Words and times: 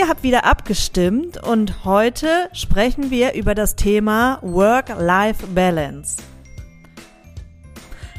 Ihr 0.00 0.08
habt 0.08 0.22
wieder 0.22 0.46
abgestimmt 0.46 1.36
und 1.46 1.84
heute 1.84 2.48
sprechen 2.54 3.10
wir 3.10 3.34
über 3.34 3.54
das 3.54 3.76
Thema 3.76 4.38
Work-Life-Balance. 4.40 6.22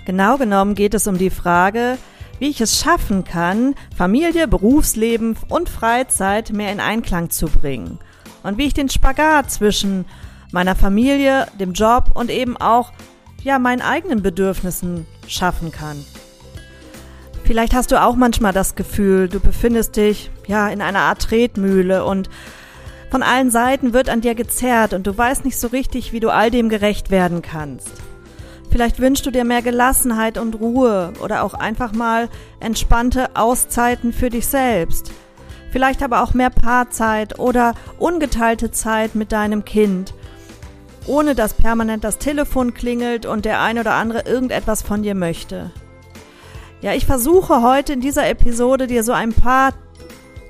Genau 0.06 0.38
genommen 0.38 0.76
geht 0.76 0.94
es 0.94 1.08
um 1.08 1.18
die 1.18 1.32
Frage, 1.32 1.98
wie 2.38 2.50
ich 2.50 2.62
es 2.62 2.80
schaffen 2.80 3.24
kann, 3.24 3.74
Familie, 3.98 4.48
Berufsleben 4.48 5.36
und 5.50 5.70
Freizeit 5.70 6.52
mehr 6.52 6.72
in 6.72 6.80
Einklang 6.80 7.32
zu 7.32 7.48
bringen 7.48 7.98
und 8.44 8.60
wie 8.60 8.68
ich 8.68 8.76
den 8.76 8.90
Spagat 8.90 9.50
zwischen 9.50 10.06
meiner 10.52 10.76
Familie, 10.76 11.48
dem 11.60 11.74
Job 11.74 12.12
und 12.14 12.30
eben 12.30 12.58
auch 12.58 12.92
ja 13.42 13.58
meinen 13.58 13.82
eigenen 13.82 14.22
Bedürfnissen 14.22 15.08
schaffen 15.28 15.72
kann. 15.72 16.06
Vielleicht 17.52 17.74
hast 17.74 17.92
du 17.92 18.02
auch 18.02 18.16
manchmal 18.16 18.54
das 18.54 18.76
Gefühl, 18.76 19.28
du 19.28 19.42
befindest 19.42 19.98
dich 19.98 20.32
ja 20.48 20.70
in 20.70 20.82
einer 20.82 21.00
Art 21.00 21.24
Tretmühle 21.24 22.06
und 22.06 22.30
von 23.10 23.24
allen 23.24 23.52
Seiten 23.52 23.92
wird 23.92 24.08
an 24.08 24.22
dir 24.22 24.36
gezerrt 24.36 24.94
und 24.94 25.06
du 25.06 25.18
weißt 25.18 25.44
nicht 25.44 25.60
so 25.60 25.68
richtig, 25.68 26.14
wie 26.14 26.22
du 26.22 26.30
all 26.30 26.50
dem 26.50 26.70
gerecht 26.70 27.12
werden 27.12 27.42
kannst. 27.42 27.92
Vielleicht 28.70 29.02
wünschst 29.02 29.26
du 29.26 29.32
dir 29.32 29.44
mehr 29.44 29.62
Gelassenheit 29.62 30.38
und 30.38 30.62
Ruhe 30.62 31.12
oder 31.22 31.44
auch 31.44 31.54
einfach 31.54 31.92
mal 31.92 32.30
entspannte 32.62 33.36
Auszeiten 33.36 34.14
für 34.14 34.30
dich 34.30 34.48
selbst. 34.48 35.12
Vielleicht 35.74 36.04
aber 36.04 36.24
auch 36.24 36.34
mehr 36.34 36.52
Paarzeit 36.52 37.38
oder 37.38 37.74
ungeteilte 38.00 38.72
Zeit 38.72 39.14
mit 39.14 39.34
deinem 39.34 39.66
Kind, 39.66 40.14
ohne 41.06 41.36
dass 41.36 41.54
permanent 41.54 42.06
das 42.06 42.18
Telefon 42.18 42.74
klingelt 42.74 43.26
und 43.26 43.44
der 43.44 43.60
ein 43.60 43.78
oder 43.78 43.96
andere 43.96 44.22
irgendetwas 44.22 44.82
von 44.82 45.04
dir 45.04 45.16
möchte. 45.16 45.72
Ja, 46.82 46.94
ich 46.94 47.06
versuche 47.06 47.62
heute 47.62 47.94
in 47.94 48.02
dieser 48.02 48.28
Episode 48.28 48.88
dir 48.88 49.04
so 49.04 49.14
ein 49.14 49.34
paar 49.34 49.74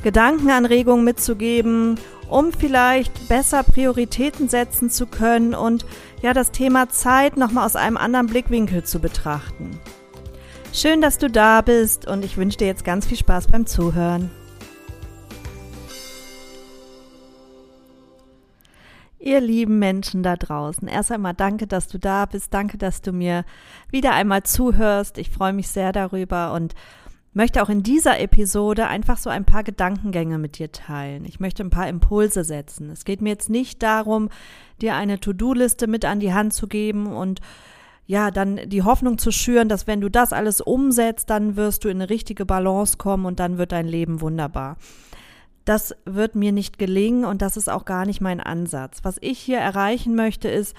Gedankenanregungen 0.01 1.03
mitzugeben, 1.03 1.99
um 2.29 2.53
vielleicht 2.53 3.27
besser 3.27 3.63
Prioritäten 3.63 4.47
setzen 4.47 4.89
zu 4.89 5.07
können 5.07 5.53
und 5.53 5.85
ja, 6.21 6.33
das 6.33 6.51
Thema 6.51 6.89
Zeit 6.89 7.35
nochmal 7.35 7.65
aus 7.65 7.75
einem 7.75 7.97
anderen 7.97 8.27
Blickwinkel 8.27 8.83
zu 8.83 8.99
betrachten. 8.99 9.77
Schön, 10.73 11.01
dass 11.01 11.17
du 11.17 11.29
da 11.29 11.61
bist 11.61 12.07
und 12.07 12.23
ich 12.23 12.37
wünsche 12.37 12.59
dir 12.59 12.67
jetzt 12.67 12.85
ganz 12.85 13.05
viel 13.05 13.17
Spaß 13.17 13.47
beim 13.47 13.65
Zuhören. 13.65 14.31
Ihr 19.21 19.39
lieben 19.39 19.77
Menschen 19.77 20.23
da 20.23 20.35
draußen, 20.35 20.87
erst 20.87 21.11
einmal 21.11 21.35
danke, 21.35 21.67
dass 21.67 21.87
du 21.87 21.99
da 21.99 22.25
bist. 22.25 22.51
Danke, 22.55 22.79
dass 22.79 23.01
du 23.01 23.11
mir 23.11 23.45
wieder 23.91 24.13
einmal 24.13 24.41
zuhörst. 24.41 25.19
Ich 25.19 25.29
freue 25.29 25.53
mich 25.53 25.67
sehr 25.67 25.91
darüber 25.91 26.53
und 26.53 26.73
möchte 27.31 27.61
auch 27.61 27.69
in 27.69 27.83
dieser 27.83 28.19
Episode 28.19 28.87
einfach 28.87 29.17
so 29.17 29.29
ein 29.29 29.45
paar 29.45 29.63
Gedankengänge 29.63 30.39
mit 30.39 30.57
dir 30.57 30.71
teilen. 30.71 31.23
Ich 31.25 31.39
möchte 31.39 31.63
ein 31.63 31.69
paar 31.69 31.87
Impulse 31.87 32.43
setzen. 32.43 32.89
Es 32.89 33.05
geht 33.05 33.21
mir 33.21 33.29
jetzt 33.29 33.51
nicht 33.51 33.83
darum, 33.83 34.29
dir 34.81 34.95
eine 34.95 35.19
To-Do-Liste 35.19 35.85
mit 35.85 36.03
an 36.03 36.19
die 36.19 36.33
Hand 36.33 36.55
zu 36.55 36.67
geben 36.67 37.05
und 37.05 37.41
ja, 38.07 38.31
dann 38.31 38.59
die 38.65 38.81
Hoffnung 38.81 39.19
zu 39.19 39.31
schüren, 39.31 39.69
dass 39.69 39.85
wenn 39.85 40.01
du 40.01 40.09
das 40.09 40.33
alles 40.33 40.61
umsetzt, 40.61 41.29
dann 41.29 41.55
wirst 41.55 41.83
du 41.83 41.89
in 41.89 42.01
eine 42.01 42.09
richtige 42.09 42.45
Balance 42.47 42.97
kommen 42.97 43.27
und 43.27 43.39
dann 43.39 43.59
wird 43.59 43.71
dein 43.71 43.87
Leben 43.87 44.19
wunderbar. 44.19 44.77
Das 45.65 45.95
wird 46.05 46.35
mir 46.35 46.51
nicht 46.51 46.79
gelingen 46.79 47.25
und 47.25 47.41
das 47.41 47.57
ist 47.57 47.69
auch 47.69 47.85
gar 47.85 48.05
nicht 48.05 48.21
mein 48.21 48.39
Ansatz. 48.39 48.99
Was 49.03 49.17
ich 49.21 49.39
hier 49.39 49.59
erreichen 49.59 50.15
möchte, 50.15 50.47
ist 50.47 50.75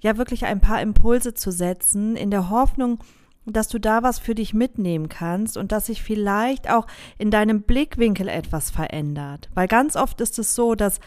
ja 0.00 0.16
wirklich 0.16 0.44
ein 0.44 0.60
paar 0.60 0.80
Impulse 0.80 1.34
zu 1.34 1.50
setzen, 1.50 2.16
in 2.16 2.30
der 2.30 2.48
Hoffnung, 2.50 2.98
dass 3.46 3.68
du 3.68 3.78
da 3.78 4.02
was 4.02 4.18
für 4.18 4.34
dich 4.34 4.54
mitnehmen 4.54 5.08
kannst 5.08 5.56
und 5.56 5.72
dass 5.72 5.86
sich 5.86 6.02
vielleicht 6.02 6.70
auch 6.70 6.86
in 7.18 7.30
deinem 7.30 7.62
Blickwinkel 7.62 8.28
etwas 8.28 8.70
verändert. 8.70 9.48
Weil 9.54 9.66
ganz 9.66 9.96
oft 9.96 10.20
ist 10.20 10.38
es 10.38 10.54
so, 10.54 10.74
dass 10.74 11.00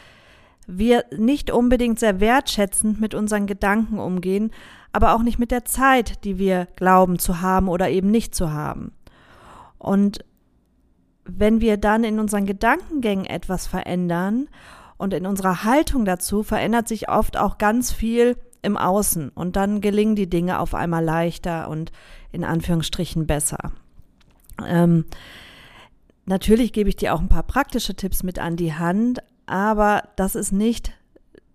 wir 0.68 1.06
nicht 1.16 1.52
unbedingt 1.52 2.00
sehr 2.00 2.20
wertschätzend 2.20 3.00
mit 3.00 3.14
unseren 3.14 3.48
Gedanken 3.48 4.00
umgehen, 4.00 4.52
aber 4.92 5.16
auch 5.16 5.24
nicht 5.24 5.40
mit 5.40 5.52
der 5.52 5.66
Zeit, 5.66 6.24
die 6.24 6.38
wir 6.38 6.68
glauben 6.76 7.20
zu 7.20 7.42
haben 7.42 7.68
oder 7.68 7.90
eben 7.90 8.12
nicht 8.12 8.36
zu 8.36 8.52
haben. 8.52 8.94
Und 9.78 10.24
wenn 11.26 11.62
wir 11.62 11.78
dann 11.78 12.04
in 12.04 12.20
unseren 12.20 12.46
Gedankengängen 12.46 13.26
etwas 13.26 13.68
verändern 13.68 14.50
und 14.98 15.14
in 15.14 15.26
unserer 15.26 15.64
Haltung 15.64 16.06
dazu, 16.06 16.44
verändert 16.44 16.88
sich 16.88 17.10
oft 17.10 17.38
auch 17.38 17.58
ganz 17.58 17.92
viel 17.92 18.38
im 18.62 18.78
Außen 18.78 19.30
und 19.30 19.56
dann 19.56 19.82
gelingen 19.82 20.16
die 20.16 20.30
Dinge 20.30 20.60
auf 20.60 20.74
einmal 20.74 21.04
leichter 21.04 21.70
und 21.70 21.92
in 22.32 22.44
Anführungsstrichen 22.44 23.28
besser. 23.28 23.74
Ähm, 24.66 25.06
natürlich 26.26 26.74
gebe 26.74 26.90
ich 26.90 26.96
dir 26.96 27.14
auch 27.14 27.20
ein 27.20 27.30
paar 27.30 27.44
praktische 27.44 27.96
Tipps 27.96 28.24
mit 28.24 28.40
an 28.40 28.56
die 28.56 28.74
Hand, 28.74 29.20
aber 29.46 30.04
das 30.16 30.36
ist 30.36 30.52
nicht 30.52 30.94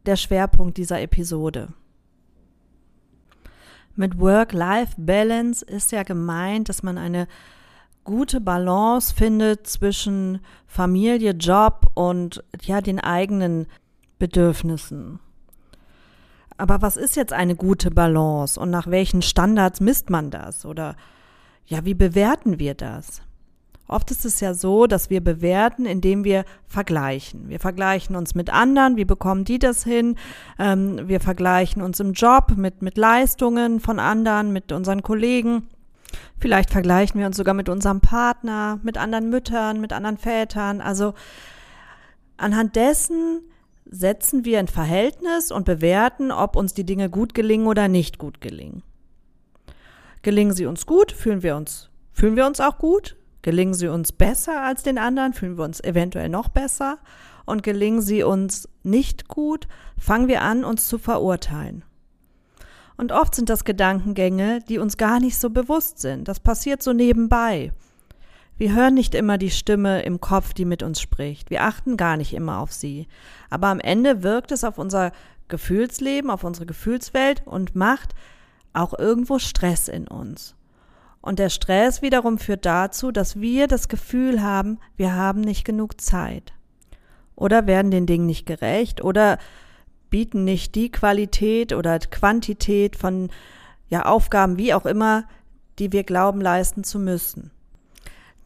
der 0.07 0.17
Schwerpunkt 0.17 0.77
dieser 0.77 1.01
Episode. 1.01 1.69
Mit 3.97 4.19
Work-Life-Balance 4.21 5.65
ist 5.65 5.91
ja 5.91 6.03
gemeint, 6.03 6.69
dass 6.69 6.83
man 6.83 6.99
eine 6.99 7.27
gute 8.09 8.41
Balance 8.41 9.15
findet 9.15 9.67
zwischen 9.67 10.41
Familie, 10.67 11.33
Job 11.33 11.91
und 11.93 12.43
ja, 12.63 12.81
den 12.81 13.01
eigenen 13.01 13.67
Bedürfnissen. 14.19 15.21
Aber 16.57 16.81
was 16.81 16.97
ist 16.97 17.17
jetzt 17.17 17.35
eine 17.35 17.55
gute 17.55 17.91
Balance 17.91 18.59
und 18.59 18.71
nach 18.71 18.87
welchen 18.87 19.21
Standards 19.21 19.81
misst 19.81 20.09
man 20.09 20.31
das? 20.31 20.65
Oder 20.65 20.97
ja, 21.67 21.85
wie 21.85 21.93
bewerten 21.93 22.59
wir 22.59 22.75
das? 22.75 23.21
Oft 23.89 24.11
ist 24.11 24.25
es 24.25 24.41
ja 24.41 24.55
so, 24.55 24.87
dass 24.87 25.11
wir 25.11 25.23
bewerten, 25.23 25.85
indem 25.85 26.25
wir 26.25 26.47
vergleichen. 26.67 27.51
Wir 27.51 27.61
vergleichen 27.61 28.17
uns 28.17 28.35
mit 28.35 28.49
anderen, 28.49 28.97
wie 28.97 29.05
bekommen 29.05 29.45
die 29.45 29.59
das 29.59 29.85
hin? 29.85 30.17
Ähm, 30.59 31.07
wir 31.09 31.21
vergleichen 31.21 31.83
uns 31.83 32.01
im 32.01 32.15
Job 32.15 32.55
mit, 32.57 32.81
mit 32.81 32.97
Leistungen 32.97 33.81
von 33.81 33.99
anderen, 33.99 34.51
mit 34.55 34.73
unseren 34.73 35.03
Kollegen. 35.03 35.69
Vielleicht 36.39 36.71
vergleichen 36.71 37.19
wir 37.19 37.27
uns 37.27 37.37
sogar 37.37 37.55
mit 37.55 37.69
unserem 37.69 38.01
Partner, 38.01 38.79
mit 38.83 38.97
anderen 38.99 39.31
Müttern, 39.31 39.81
mit 39.81 39.93
anderen 39.93 40.19
Vätern. 40.19 40.81
Also 40.81 41.15
anhand 42.37 42.77
dessen 42.77 43.41
setzen 43.85 44.45
wir 44.45 44.59
ein 44.59 44.69
Verhältnis 44.69 45.51
und 45.51 45.65
bewerten, 45.65 46.31
ob 46.31 46.57
uns 46.57 46.75
die 46.75 46.85
Dinge 46.85 47.11
gut 47.11 47.35
gelingen 47.35 47.67
oder 47.67 47.89
nicht 47.89 48.19
gut 48.19 48.41
gelingen. 48.41 48.83
Gelingen 50.23 50.55
sie 50.55 50.67
uns 50.67 50.87
gut, 50.87 51.13
fühlen 51.13 51.43
wir 51.43 51.57
uns, 51.57 51.91
fühlen 52.13 52.37
wir 52.37 52.47
uns 52.47 52.61
auch 52.61 52.79
gut. 52.79 53.17
Gelingen 53.43 53.75
sie 53.75 53.89
uns 53.89 54.13
besser 54.13 54.63
als 54.63 54.83
den 54.83 54.99
anderen, 54.99 55.33
fühlen 55.33 55.57
wir 55.57 55.65
uns 55.65 55.81
eventuell 55.81 56.29
noch 56.29 56.49
besser. 56.49 56.99
Und 57.47 57.63
gelingen 57.63 58.03
sie 58.03 58.23
uns 58.23 58.69
nicht 58.83 59.29
gut, 59.29 59.69
fangen 59.97 60.29
wir 60.29 60.43
an, 60.43 60.65
uns 60.65 60.87
zu 60.89 60.99
verurteilen. 60.99 61.85
Und 62.99 63.13
oft 63.13 63.35
sind 63.37 63.49
das 63.49 63.65
Gedankengänge, 63.65 64.59
die 64.69 64.79
uns 64.79 64.97
gar 64.97 65.21
nicht 65.21 65.39
so 65.39 65.51
bewusst 65.51 66.01
sind. 66.01 66.27
Das 66.27 66.41
passiert 66.41 66.83
so 66.83 66.93
nebenbei. 66.93 67.73
Wir 68.57 68.75
hören 68.75 68.95
nicht 68.95 69.15
immer 69.15 69.39
die 69.39 69.53
Stimme 69.53 70.03
im 70.03 70.21
Kopf, 70.21 70.53
die 70.53 70.65
mit 70.65 70.83
uns 70.83 71.01
spricht. 71.01 71.49
Wir 71.49 71.63
achten 71.63 71.97
gar 71.97 72.17
nicht 72.17 72.35
immer 72.35 72.59
auf 72.59 72.73
sie. 72.73 73.07
Aber 73.51 73.69
am 73.69 73.79
Ende 73.79 74.25
wirkt 74.25 74.51
es 74.51 74.65
auf 74.65 74.79
unser 74.79 75.13
Gefühlsleben, 75.47 76.29
auf 76.29 76.43
unsere 76.43 76.67
Gefühlswelt 76.67 77.43
und 77.47 77.77
macht 77.77 78.17
auch 78.73 78.99
irgendwo 78.99 79.39
Stress 79.39 79.87
in 79.87 80.09
uns. 80.09 80.57
Und 81.21 81.39
der 81.39 81.51
Stress 81.51 82.03
wiederum 82.03 82.37
führt 82.37 82.67
dazu, 82.67 83.13
dass 83.13 83.41
wir 83.41 83.69
das 83.69 83.89
Gefühl 83.89 84.43
haben, 84.43 84.81
wir 84.97 85.15
haben 85.15 85.41
nicht 85.41 85.65
genug 85.65 86.01
Zeit. 86.01 86.53
Oder 87.37 87.69
werden 87.69 87.93
den 87.93 88.07
Dingen 88.07 88.27
nicht 88.27 88.45
gerecht 88.47 89.05
oder 89.05 89.39
bieten 90.11 90.45
nicht 90.45 90.75
die 90.75 90.91
Qualität 90.91 91.73
oder 91.73 91.99
Quantität 91.99 92.97
von 92.97 93.31
ja, 93.89 94.05
Aufgaben, 94.05 94.59
wie 94.59 94.75
auch 94.75 94.87
immer, 94.87 95.25
die 95.79 95.93
wir 95.93 96.05
glauben 96.05 96.41
leisten 96.41 96.85
zu 96.85 96.99
müssen. 96.99 97.51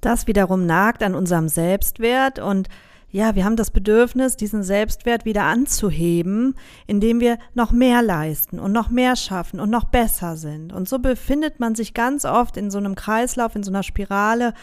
Das 0.00 0.26
wiederum 0.26 0.66
nagt 0.66 1.02
an 1.02 1.14
unserem 1.14 1.48
Selbstwert 1.48 2.38
und 2.38 2.68
ja, 3.12 3.34
wir 3.34 3.44
haben 3.44 3.56
das 3.56 3.70
Bedürfnis, 3.70 4.36
diesen 4.38 4.62
Selbstwert 4.62 5.26
wieder 5.26 5.42
anzuheben, 5.42 6.54
indem 6.86 7.20
wir 7.20 7.38
noch 7.52 7.70
mehr 7.70 8.00
leisten 8.00 8.58
und 8.58 8.72
noch 8.72 8.88
mehr 8.88 9.16
schaffen 9.16 9.60
und 9.60 9.68
noch 9.68 9.84
besser 9.84 10.36
sind. 10.36 10.72
Und 10.72 10.88
so 10.88 10.98
befindet 10.98 11.60
man 11.60 11.74
sich 11.74 11.92
ganz 11.92 12.24
oft 12.24 12.56
in 12.56 12.70
so 12.70 12.78
einem 12.78 12.94
Kreislauf, 12.94 13.54
in 13.54 13.62
so 13.62 13.70
einer 13.70 13.82
Spirale. 13.82 14.54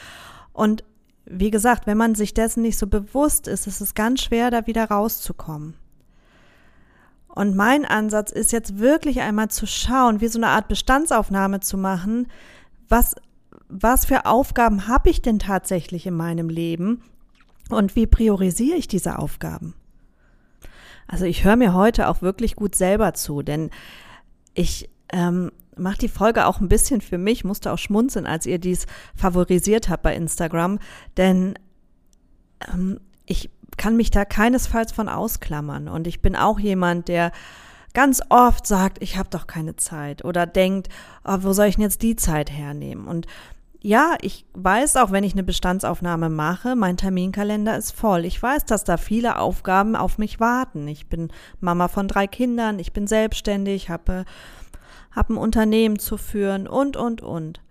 Und 0.51 0.83
wie 1.25 1.51
gesagt, 1.51 1.85
wenn 1.85 1.97
man 1.97 2.15
sich 2.15 2.33
dessen 2.33 2.63
nicht 2.63 2.79
so 2.79 2.87
bewusst 2.87 3.47
ist, 3.47 3.67
ist 3.67 3.81
es 3.81 3.93
ganz 3.93 4.21
schwer, 4.23 4.49
da 4.49 4.65
wieder 4.65 4.85
rauszukommen. 4.85 5.75
Und 7.29 7.55
mein 7.55 7.85
Ansatz 7.85 8.31
ist 8.31 8.51
jetzt 8.51 8.79
wirklich 8.79 9.21
einmal 9.21 9.49
zu 9.49 9.65
schauen, 9.65 10.19
wie 10.19 10.27
so 10.27 10.39
eine 10.39 10.47
Art 10.47 10.67
Bestandsaufnahme 10.67 11.59
zu 11.59 11.77
machen, 11.77 12.27
was, 12.87 13.15
was 13.69 14.05
für 14.05 14.25
Aufgaben 14.25 14.87
habe 14.87 15.09
ich 15.09 15.21
denn 15.21 15.39
tatsächlich 15.39 16.05
in 16.07 16.15
meinem 16.15 16.49
Leben 16.49 17.03
und 17.69 17.95
wie 17.95 18.07
priorisiere 18.07 18.77
ich 18.77 18.87
diese 18.87 19.19
Aufgaben. 19.19 19.75
Also 21.07 21.25
ich 21.25 21.43
höre 21.43 21.55
mir 21.55 21.73
heute 21.73 22.07
auch 22.07 22.21
wirklich 22.21 22.55
gut 22.55 22.75
selber 22.75 23.13
zu, 23.13 23.41
denn 23.41 23.69
ich 24.53 24.89
ähm, 25.11 25.51
mache 25.75 25.97
die 25.97 26.09
Folge 26.09 26.45
auch 26.45 26.59
ein 26.59 26.67
bisschen 26.67 27.01
für 27.01 27.17
mich, 27.17 27.43
musste 27.43 27.71
auch 27.71 27.77
schmunzeln, 27.77 28.25
als 28.25 28.45
ihr 28.45 28.59
dies 28.59 28.85
favorisiert 29.15 29.89
habt 29.89 30.03
bei 30.03 30.15
Instagram, 30.15 30.79
denn 31.17 31.57
ähm, 32.71 32.99
ich 33.29 33.49
kann 33.77 33.95
mich 33.95 34.11
da 34.11 34.25
keinesfalls 34.25 34.91
von 34.91 35.07
ausklammern 35.07 35.87
und 35.87 36.07
ich 36.07 36.21
bin 36.21 36.35
auch 36.35 36.59
jemand, 36.59 37.07
der 37.07 37.31
ganz 37.93 38.21
oft 38.29 38.67
sagt, 38.67 39.01
ich 39.01 39.17
habe 39.17 39.29
doch 39.29 39.47
keine 39.47 39.75
Zeit 39.75 40.25
oder 40.25 40.45
denkt, 40.45 40.89
oh, 41.23 41.37
wo 41.41 41.53
soll 41.53 41.67
ich 41.67 41.75
denn 41.75 41.83
jetzt 41.83 42.01
die 42.01 42.15
Zeit 42.15 42.51
hernehmen? 42.51 43.07
Und 43.07 43.27
ja, 43.81 44.15
ich 44.21 44.45
weiß 44.53 44.97
auch, 44.97 45.11
wenn 45.11 45.23
ich 45.23 45.33
eine 45.33 45.43
Bestandsaufnahme 45.43 46.29
mache, 46.29 46.75
mein 46.75 46.97
Terminkalender 46.97 47.77
ist 47.77 47.91
voll. 47.91 48.25
Ich 48.25 48.41
weiß, 48.41 48.65
dass 48.65 48.83
da 48.83 48.97
viele 48.97 49.39
Aufgaben 49.39 49.95
auf 49.95 50.17
mich 50.17 50.39
warten. 50.39 50.87
Ich 50.87 51.07
bin 51.07 51.31
Mama 51.61 51.87
von 51.87 52.09
drei 52.09 52.27
Kindern, 52.27 52.79
ich 52.79 52.91
bin 52.91 53.07
selbstständig, 53.07 53.89
habe 53.89 54.25
hab 55.15 55.29
ein 55.29 55.37
Unternehmen 55.37 55.97
zu 55.97 56.17
führen 56.17 56.67
und, 56.67 56.97
und, 56.97 57.21
und. 57.21 57.61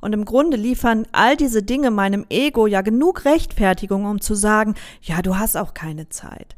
Und 0.00 0.12
im 0.12 0.24
Grunde 0.24 0.56
liefern 0.56 1.06
all 1.12 1.36
diese 1.36 1.62
Dinge 1.62 1.90
meinem 1.90 2.24
Ego 2.30 2.66
ja 2.66 2.82
genug 2.82 3.24
Rechtfertigung, 3.24 4.04
um 4.04 4.20
zu 4.20 4.34
sagen, 4.34 4.74
ja, 5.02 5.22
du 5.22 5.36
hast 5.36 5.56
auch 5.56 5.74
keine 5.74 6.08
Zeit. 6.08 6.56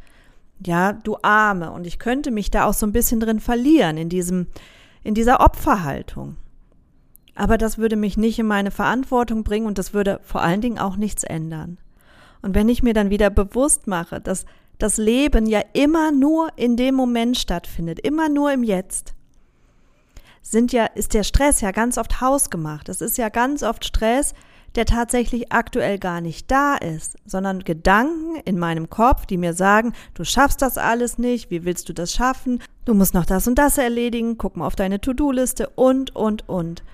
Ja, 0.65 0.93
du 0.93 1.17
Arme. 1.23 1.71
Und 1.73 1.87
ich 1.87 1.99
könnte 1.99 2.31
mich 2.31 2.51
da 2.51 2.67
auch 2.67 2.75
so 2.75 2.87
ein 2.87 2.93
bisschen 2.93 3.21
drin 3.21 3.41
verlieren, 3.41 3.97
in 3.97 4.11
diesem, 4.11 4.47
in 5.03 5.15
dieser 5.15 5.41
Opferhaltung. 5.41 6.37
Aber 7.35 7.57
das 7.57 7.79
würde 7.79 7.97
mich 7.97 8.19
nicht 8.19 8.39
in 8.39 8.47
meine 8.47 8.71
Verantwortung 8.71 9.45
bringen 9.45 9.67
und 9.67 9.79
das 9.79 9.95
würde 9.95 10.21
vor 10.23 10.43
allen 10.43 10.61
Dingen 10.61 10.79
auch 10.79 10.97
nichts 10.97 11.25
ändern. 11.25 11.79
Und 12.43 12.55
wenn 12.55 12.69
ich 12.69 12.83
mir 12.83 12.93
dann 12.93 13.09
wieder 13.09 13.31
bewusst 13.31 13.87
mache, 13.87 14.21
dass 14.21 14.45
das 14.79 14.99
Leben 14.99 15.47
ja 15.47 15.63
immer 15.73 16.13
nur 16.13 16.51
in 16.57 16.77
dem 16.77 16.95
Moment 16.95 17.39
stattfindet, 17.39 18.01
immer 18.01 18.29
nur 18.29 18.53
im 18.53 18.63
Jetzt, 18.63 19.15
sind 20.43 20.73
ja, 20.73 20.87
ist 20.87 21.15
der 21.15 21.23
Stress 21.23 21.61
ja 21.61 21.71
ganz 21.71 21.99
oft 21.99 22.21
hausgemacht. 22.21 22.89
Es 22.89 23.01
ist 23.01 23.19
ja 23.19 23.29
ganz 23.29 23.63
oft 23.63 23.85
Stress, 23.85 24.35
der 24.75 24.87
tatsächlich 24.87 25.53
aktuell 25.53 25.99
gar 25.99 26.21
nicht 26.21 26.51
da 26.51 26.77
ist, 26.77 27.17
sondern 27.27 27.65
Gedanken 27.65 28.37
in 28.45 28.59
meinem 28.59 28.89
Kopf, 28.89 29.27
die 29.27 29.37
mir 29.37 29.53
sagen, 29.53 29.93
du 30.15 30.25
schaffst 30.25 30.63
das 30.63 30.79
alles 30.79 31.19
nicht, 31.19 31.51
wie 31.51 31.65
willst 31.65 31.89
du 31.89 31.93
das 31.93 32.13
schaffen, 32.13 32.63
du 32.85 32.95
musst 32.95 33.15
noch 33.15 33.27
das 33.27 33.49
und 33.49 33.57
das 33.57 33.79
erledigen, 33.79 34.39
guck 34.39 34.57
mal 34.57 34.67
auf 34.67 34.77
deine 34.77 35.01
To-Do-Liste 35.01 35.69
und, 35.71 36.15
und, 36.15 36.49
und. 36.49 36.85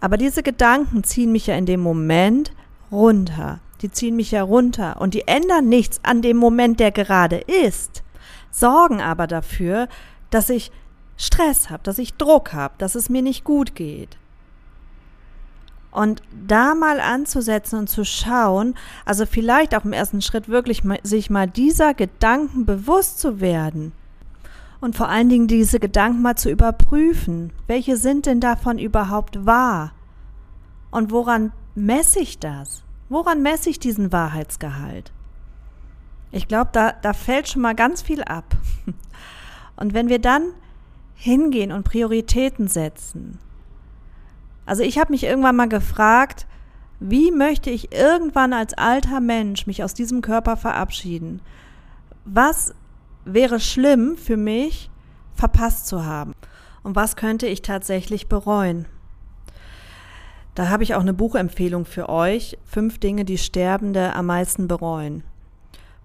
Aber 0.00 0.16
diese 0.16 0.42
Gedanken 0.42 1.04
ziehen 1.04 1.32
mich 1.32 1.46
ja 1.46 1.56
in 1.56 1.66
dem 1.66 1.80
Moment 1.80 2.52
runter. 2.90 3.60
Die 3.82 3.90
ziehen 3.90 4.16
mich 4.16 4.30
ja 4.30 4.42
runter 4.42 5.00
und 5.00 5.12
die 5.12 5.28
ändern 5.28 5.68
nichts 5.68 6.00
an 6.02 6.22
dem 6.22 6.38
Moment, 6.38 6.80
der 6.80 6.92
gerade 6.92 7.36
ist, 7.36 8.02
sorgen 8.50 9.02
aber 9.02 9.26
dafür, 9.26 9.88
dass 10.30 10.48
ich 10.48 10.70
Stress 11.16 11.70
habe, 11.70 11.82
dass 11.82 11.98
ich 11.98 12.14
Druck 12.14 12.52
habe, 12.52 12.74
dass 12.78 12.94
es 12.94 13.08
mir 13.08 13.22
nicht 13.22 13.44
gut 13.44 13.74
geht. 13.74 14.16
Und 15.90 16.22
da 16.46 16.74
mal 16.74 17.00
anzusetzen 17.00 17.78
und 17.78 17.88
zu 17.88 18.04
schauen, 18.04 18.74
also 19.06 19.24
vielleicht 19.24 19.74
auch 19.74 19.84
im 19.84 19.94
ersten 19.94 20.20
Schritt 20.20 20.48
wirklich 20.48 20.84
mal, 20.84 20.98
sich 21.02 21.30
mal 21.30 21.46
dieser 21.46 21.94
Gedanken 21.94 22.66
bewusst 22.66 23.18
zu 23.18 23.40
werden. 23.40 23.92
Und 24.80 24.94
vor 24.94 25.08
allen 25.08 25.30
Dingen 25.30 25.46
diese 25.46 25.80
Gedanken 25.80 26.20
mal 26.20 26.36
zu 26.36 26.50
überprüfen. 26.50 27.50
Welche 27.66 27.96
sind 27.96 28.26
denn 28.26 28.40
davon 28.40 28.78
überhaupt 28.78 29.46
wahr? 29.46 29.92
Und 30.90 31.10
woran 31.12 31.52
messe 31.74 32.20
ich 32.20 32.38
das? 32.38 32.82
Woran 33.08 33.40
messe 33.40 33.70
ich 33.70 33.78
diesen 33.78 34.12
Wahrheitsgehalt? 34.12 35.12
Ich 36.30 36.46
glaube, 36.46 36.70
da, 36.72 36.92
da 36.92 37.14
fällt 37.14 37.48
schon 37.48 37.62
mal 37.62 37.74
ganz 37.74 38.02
viel 38.02 38.22
ab. 38.22 38.44
Und 39.76 39.94
wenn 39.94 40.10
wir 40.10 40.18
dann 40.18 40.42
hingehen 41.16 41.72
und 41.72 41.84
Prioritäten 41.84 42.68
setzen. 42.68 43.38
Also 44.64 44.82
ich 44.82 44.98
habe 44.98 45.12
mich 45.12 45.24
irgendwann 45.24 45.56
mal 45.56 45.68
gefragt, 45.68 46.46
wie 47.00 47.30
möchte 47.30 47.70
ich 47.70 47.92
irgendwann 47.92 48.52
als 48.52 48.74
alter 48.74 49.20
Mensch 49.20 49.66
mich 49.66 49.82
aus 49.82 49.94
diesem 49.94 50.22
Körper 50.22 50.56
verabschieden? 50.56 51.42
Was 52.24 52.74
wäre 53.24 53.60
schlimm 53.60 54.16
für 54.16 54.36
mich, 54.36 54.90
verpasst 55.34 55.86
zu 55.86 56.04
haben? 56.04 56.32
Und 56.82 56.96
was 56.96 57.16
könnte 57.16 57.46
ich 57.46 57.62
tatsächlich 57.62 58.28
bereuen? 58.28 58.86
Da 60.54 60.68
habe 60.68 60.84
ich 60.84 60.94
auch 60.94 61.00
eine 61.00 61.12
Buchempfehlung 61.12 61.84
für 61.84 62.08
euch. 62.08 62.56
Fünf 62.64 62.98
Dinge, 62.98 63.24
die 63.24 63.38
Sterbende 63.38 64.14
am 64.14 64.26
meisten 64.26 64.68
bereuen. 64.68 65.22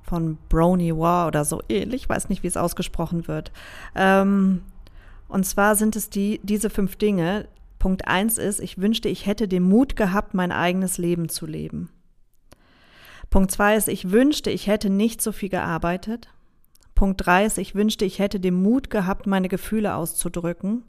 Von 0.03 0.37
Brony 0.49 0.97
War 0.97 1.27
oder 1.27 1.45
so 1.45 1.61
ähnlich. 1.69 2.03
Ich 2.03 2.09
weiß 2.09 2.27
nicht, 2.27 2.43
wie 2.43 2.47
es 2.47 2.57
ausgesprochen 2.57 3.29
wird. 3.29 3.53
Ähm, 3.95 4.63
und 5.31 5.45
zwar 5.45 5.75
sind 5.75 5.95
es 5.95 6.09
die, 6.09 6.39
diese 6.43 6.69
fünf 6.69 6.95
Dinge. 6.97 7.47
Punkt 7.79 8.07
eins 8.07 8.37
ist, 8.37 8.59
ich 8.59 8.77
wünschte, 8.77 9.09
ich 9.09 9.25
hätte 9.25 9.47
den 9.47 9.63
Mut 9.63 9.95
gehabt, 9.95 10.33
mein 10.33 10.51
eigenes 10.51 10.97
Leben 10.97 11.29
zu 11.29 11.45
leben. 11.45 11.89
Punkt 13.29 13.49
zwei 13.49 13.75
ist, 13.75 13.87
ich 13.87 14.11
wünschte, 14.11 14.51
ich 14.51 14.67
hätte 14.67 14.89
nicht 14.89 15.21
so 15.21 15.31
viel 15.31 15.49
gearbeitet. 15.49 16.27
Punkt 16.95 17.25
drei 17.25 17.45
ist, 17.45 17.57
ich 17.57 17.73
wünschte, 17.73 18.05
ich 18.05 18.19
hätte 18.19 18.39
den 18.39 18.61
Mut 18.61 18.89
gehabt, 18.89 19.25
meine 19.25 19.47
Gefühle 19.47 19.95
auszudrücken. 19.95 20.83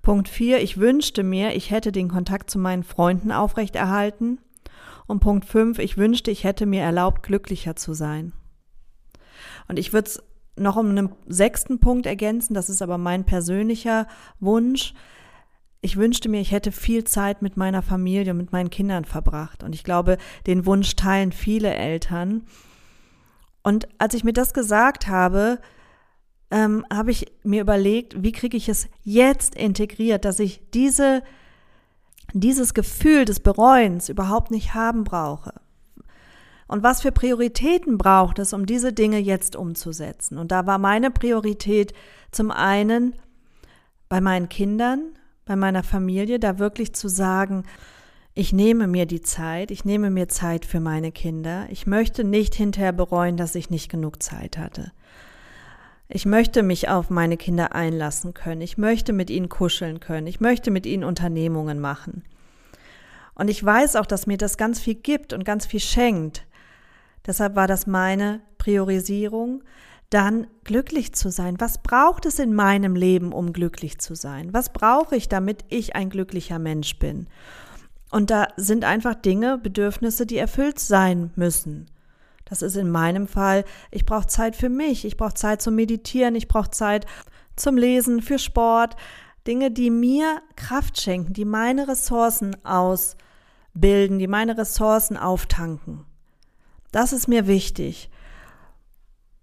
Punkt 0.00 0.28
vier, 0.28 0.62
ich 0.62 0.78
wünschte 0.78 1.22
mir, 1.22 1.54
ich 1.54 1.70
hätte 1.70 1.92
den 1.92 2.08
Kontakt 2.08 2.50
zu 2.50 2.58
meinen 2.58 2.84
Freunden 2.84 3.32
aufrechterhalten. 3.32 4.38
Und 5.06 5.20
Punkt 5.20 5.44
fünf, 5.44 5.78
ich 5.80 5.98
wünschte, 5.98 6.30
ich 6.30 6.44
hätte 6.44 6.66
mir 6.66 6.82
erlaubt, 6.82 7.24
glücklicher 7.24 7.76
zu 7.76 7.92
sein. 7.92 8.32
Und 9.68 9.78
ich 9.78 9.92
würde 9.92 10.08
es 10.08 10.22
noch 10.60 10.76
um 10.76 10.90
einen 10.90 11.10
sechsten 11.26 11.80
Punkt 11.80 12.06
ergänzen, 12.06 12.54
das 12.54 12.68
ist 12.70 12.82
aber 12.82 12.98
mein 12.98 13.24
persönlicher 13.24 14.06
Wunsch. 14.38 14.94
Ich 15.80 15.96
wünschte 15.96 16.28
mir, 16.28 16.40
ich 16.40 16.52
hätte 16.52 16.72
viel 16.72 17.04
Zeit 17.04 17.42
mit 17.42 17.56
meiner 17.56 17.82
Familie 17.82 18.32
und 18.32 18.38
mit 18.38 18.52
meinen 18.52 18.70
Kindern 18.70 19.04
verbracht. 19.04 19.62
Und 19.62 19.74
ich 19.74 19.82
glaube, 19.82 20.18
den 20.46 20.66
Wunsch 20.66 20.94
teilen 20.96 21.32
viele 21.32 21.74
Eltern. 21.74 22.44
Und 23.62 23.88
als 23.98 24.14
ich 24.14 24.24
mir 24.24 24.32
das 24.32 24.52
gesagt 24.52 25.08
habe, 25.08 25.58
ähm, 26.50 26.84
habe 26.92 27.10
ich 27.10 27.32
mir 27.42 27.62
überlegt, 27.62 28.22
wie 28.22 28.32
kriege 28.32 28.56
ich 28.56 28.68
es 28.68 28.88
jetzt 29.02 29.54
integriert, 29.54 30.24
dass 30.24 30.38
ich 30.38 30.60
diese, 30.74 31.22
dieses 32.34 32.74
Gefühl 32.74 33.24
des 33.24 33.40
Bereuens 33.40 34.08
überhaupt 34.08 34.50
nicht 34.50 34.74
haben 34.74 35.04
brauche 35.04 35.59
und 36.70 36.84
was 36.84 37.02
für 37.02 37.10
Prioritäten 37.10 37.98
braucht 37.98 38.38
es, 38.38 38.52
um 38.52 38.64
diese 38.64 38.92
Dinge 38.92 39.18
jetzt 39.18 39.56
umzusetzen. 39.56 40.38
Und 40.38 40.52
da 40.52 40.66
war 40.66 40.78
meine 40.78 41.10
Priorität 41.10 41.92
zum 42.30 42.52
einen 42.52 43.16
bei 44.08 44.20
meinen 44.20 44.48
Kindern, 44.48 45.18
bei 45.44 45.56
meiner 45.56 45.82
Familie, 45.82 46.38
da 46.38 46.60
wirklich 46.60 46.94
zu 46.94 47.08
sagen, 47.08 47.64
ich 48.34 48.52
nehme 48.52 48.86
mir 48.86 49.06
die 49.06 49.20
Zeit, 49.20 49.72
ich 49.72 49.84
nehme 49.84 50.10
mir 50.10 50.28
Zeit 50.28 50.64
für 50.64 50.78
meine 50.78 51.10
Kinder. 51.10 51.66
Ich 51.70 51.88
möchte 51.88 52.22
nicht 52.22 52.54
hinterher 52.54 52.92
bereuen, 52.92 53.36
dass 53.36 53.56
ich 53.56 53.70
nicht 53.70 53.90
genug 53.90 54.22
Zeit 54.22 54.56
hatte. 54.56 54.92
Ich 56.08 56.24
möchte 56.24 56.62
mich 56.62 56.88
auf 56.88 57.10
meine 57.10 57.36
Kinder 57.36 57.74
einlassen 57.74 58.32
können. 58.32 58.60
Ich 58.60 58.78
möchte 58.78 59.12
mit 59.12 59.28
ihnen 59.28 59.48
kuscheln 59.48 59.98
können. 59.98 60.28
Ich 60.28 60.38
möchte 60.38 60.70
mit 60.70 60.86
ihnen 60.86 61.02
Unternehmungen 61.02 61.80
machen. 61.80 62.22
Und 63.34 63.48
ich 63.48 63.64
weiß 63.64 63.96
auch, 63.96 64.06
dass 64.06 64.28
mir 64.28 64.38
das 64.38 64.56
ganz 64.56 64.78
viel 64.78 64.94
gibt 64.94 65.32
und 65.32 65.44
ganz 65.44 65.66
viel 65.66 65.80
schenkt. 65.80 66.46
Deshalb 67.26 67.56
war 67.56 67.66
das 67.66 67.86
meine 67.86 68.40
Priorisierung, 68.58 69.62
dann 70.10 70.48
glücklich 70.64 71.14
zu 71.14 71.30
sein. 71.30 71.60
Was 71.60 71.82
braucht 71.82 72.26
es 72.26 72.38
in 72.38 72.52
meinem 72.52 72.96
Leben, 72.96 73.32
um 73.32 73.52
glücklich 73.52 73.98
zu 74.00 74.14
sein? 74.14 74.52
Was 74.52 74.72
brauche 74.72 75.16
ich, 75.16 75.28
damit 75.28 75.64
ich 75.68 75.94
ein 75.94 76.10
glücklicher 76.10 76.58
Mensch 76.58 76.98
bin? 76.98 77.28
Und 78.10 78.30
da 78.30 78.48
sind 78.56 78.84
einfach 78.84 79.14
Dinge, 79.14 79.58
Bedürfnisse, 79.58 80.26
die 80.26 80.38
erfüllt 80.38 80.80
sein 80.80 81.30
müssen. 81.36 81.86
Das 82.44 82.62
ist 82.62 82.76
in 82.76 82.90
meinem 82.90 83.28
Fall, 83.28 83.64
ich 83.92 84.04
brauche 84.04 84.26
Zeit 84.26 84.56
für 84.56 84.68
mich, 84.68 85.04
ich 85.04 85.16
brauche 85.16 85.34
Zeit 85.34 85.62
zum 85.62 85.76
Meditieren, 85.76 86.34
ich 86.34 86.48
brauche 86.48 86.70
Zeit 86.70 87.06
zum 87.54 87.76
Lesen, 87.76 88.22
für 88.22 88.40
Sport, 88.40 88.96
Dinge, 89.46 89.70
die 89.70 89.90
mir 89.90 90.42
Kraft 90.56 91.00
schenken, 91.00 91.32
die 91.32 91.44
meine 91.44 91.86
Ressourcen 91.86 92.56
ausbilden, 92.64 94.18
die 94.18 94.26
meine 94.26 94.58
Ressourcen 94.58 95.16
auftanken. 95.16 96.04
Das 96.92 97.12
ist 97.12 97.28
mir 97.28 97.46
wichtig. 97.46 98.10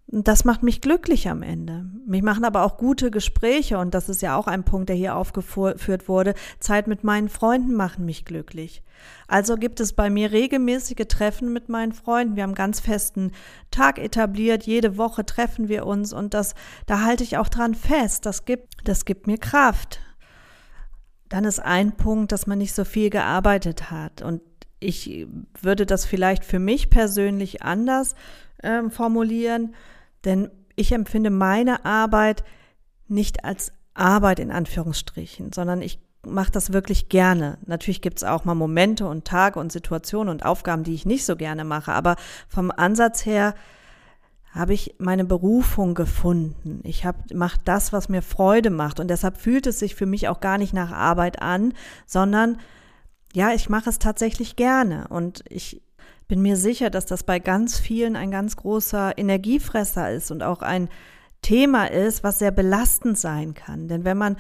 Das 0.10 0.46
macht 0.46 0.64
mich 0.64 0.80
glücklich 0.80 1.28
am 1.28 1.44
Ende. 1.44 1.86
Mich 2.06 2.22
machen 2.24 2.46
aber 2.46 2.64
auch 2.64 2.78
gute 2.78 3.12
Gespräche 3.12 3.78
und 3.78 3.94
das 3.94 4.08
ist 4.08 4.22
ja 4.22 4.38
auch 4.38 4.48
ein 4.48 4.64
Punkt, 4.64 4.88
der 4.88 4.96
hier 4.96 5.18
aufgeführt 5.18 6.08
wurde. 6.08 6.34
Zeit 6.62 6.88
mit 6.88 7.04
meinen 7.04 7.28
Freunden 7.28 7.74
machen 7.74 8.06
mich 8.06 8.24
glücklich. 8.24 8.84
Also 9.28 9.58
gibt 9.58 9.82
es 9.82 9.92
bei 9.92 10.10
mir 10.10 10.32
regelmäßige 10.32 11.08
Treffen 11.10 11.52
mit 11.52 11.68
meinen 11.68 11.92
Freunden. 11.92 12.38
Wir 12.38 12.44
haben 12.44 12.56
ganz 12.56 12.80
festen 12.80 13.34
Tag 13.70 14.00
etabliert. 14.00 14.64
Jede 14.64 14.98
Woche 14.98 15.26
treffen 15.26 15.68
wir 15.68 15.86
uns 15.86 16.14
und 16.14 16.34
das, 16.34 16.56
da 16.86 17.02
halte 17.02 17.26
ich 17.26 17.38
auch 17.38 17.50
dran 17.50 17.76
fest. 17.76 18.26
Das 18.26 18.46
gibt, 18.46 18.76
das 18.86 19.04
gibt 19.04 19.28
mir 19.28 19.38
Kraft. 19.38 20.00
Dann 21.28 21.44
ist 21.44 21.60
ein 21.60 21.92
Punkt, 21.92 22.32
dass 22.32 22.48
man 22.48 22.60
nicht 22.60 22.74
so 22.74 22.86
viel 22.86 23.10
gearbeitet 23.10 23.92
hat 23.92 24.22
und 24.22 24.42
ich 24.80 25.28
würde 25.62 25.86
das 25.86 26.06
vielleicht 26.06 26.46
für 26.46 26.60
mich 26.60 26.90
persönlich 26.90 27.64
anders 27.64 28.16
ähm, 28.64 28.92
formulieren. 28.92 29.74
Denn 30.26 30.52
ich 30.76 30.92
empfinde 30.92 31.30
meine 31.30 31.86
Arbeit 31.86 32.44
nicht 33.08 33.44
als 33.46 33.72
Arbeit 33.94 34.40
in 34.40 34.52
Anführungsstrichen, 34.52 35.52
sondern 35.52 35.82
ich 35.82 36.00
mache 36.26 36.52
das 36.52 36.74
wirklich 36.74 37.10
gerne. 37.10 37.58
Natürlich 37.66 38.02
gibt 38.02 38.18
es 38.18 38.24
auch 38.24 38.46
mal 38.46 38.56
Momente 38.56 39.08
und 39.08 39.26
Tage 39.26 39.60
und 39.60 39.72
Situationen 39.72 40.30
und 40.30 40.46
Aufgaben, 40.46 40.84
die 40.84 40.94
ich 40.94 41.06
nicht 41.06 41.26
so 41.26 41.36
gerne 41.36 41.64
mache, 41.64 41.94
aber 41.94 42.16
vom 42.48 42.72
Ansatz 42.72 43.26
her 43.26 43.56
habe 44.52 44.74
ich 44.74 44.96
meine 44.98 45.26
Berufung 45.26 45.94
gefunden. 45.94 46.82
Ich 46.84 47.08
mache 47.34 47.60
das, 47.64 47.94
was 47.94 48.10
mir 48.10 48.22
Freude 48.22 48.70
macht 48.70 49.00
und 49.00 49.08
deshalb 49.10 49.38
fühlt 49.38 49.68
es 49.68 49.80
sich 49.80 49.96
für 49.96 50.06
mich 50.06 50.28
auch 50.28 50.40
gar 50.40 50.58
nicht 50.58 50.74
nach 50.74 50.92
Arbeit 50.92 51.42
an, 51.42 51.74
sondern 52.06 52.58
ja, 53.34 53.54
ich 53.54 53.70
mache 53.70 53.90
es 53.90 54.00
tatsächlich 54.00 54.56
gerne 54.56 55.08
und 55.10 55.44
ich 55.50 55.82
bin 56.28 56.42
mir 56.42 56.58
sicher, 56.58 56.90
dass 56.90 57.06
das 57.06 57.24
bei 57.24 57.40
ganz 57.40 57.80
vielen 57.80 58.16
ein 58.16 58.32
ganz 58.32 58.58
großer 58.58 59.18
Energiefresser 59.18 60.12
ist 60.12 60.32
und 60.32 60.44
auch 60.44 60.62
ein 60.62 60.90
Thema 61.42 61.86
ist, 61.86 62.24
was 62.24 62.40
sehr 62.40 62.52
belastend 62.52 63.18
sein 63.18 63.54
kann. 63.54 63.88
Denn 63.88 64.04
wenn 64.04 64.18
man 64.18 64.38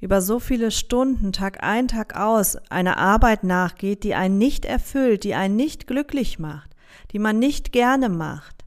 über 0.00 0.20
so 0.20 0.40
viele 0.40 0.70
Stunden, 0.70 1.32
Tag 1.32 1.62
ein, 1.62 1.88
Tag 1.88 2.16
aus, 2.16 2.56
einer 2.70 2.96
Arbeit 2.98 3.44
nachgeht, 3.44 4.04
die 4.04 4.14
einen 4.14 4.38
nicht 4.38 4.64
erfüllt, 4.64 5.24
die 5.24 5.34
einen 5.34 5.56
nicht 5.56 5.86
glücklich 5.86 6.38
macht, 6.38 6.70
die 7.12 7.18
man 7.18 7.38
nicht 7.38 7.72
gerne 7.72 8.08
macht, 8.08 8.64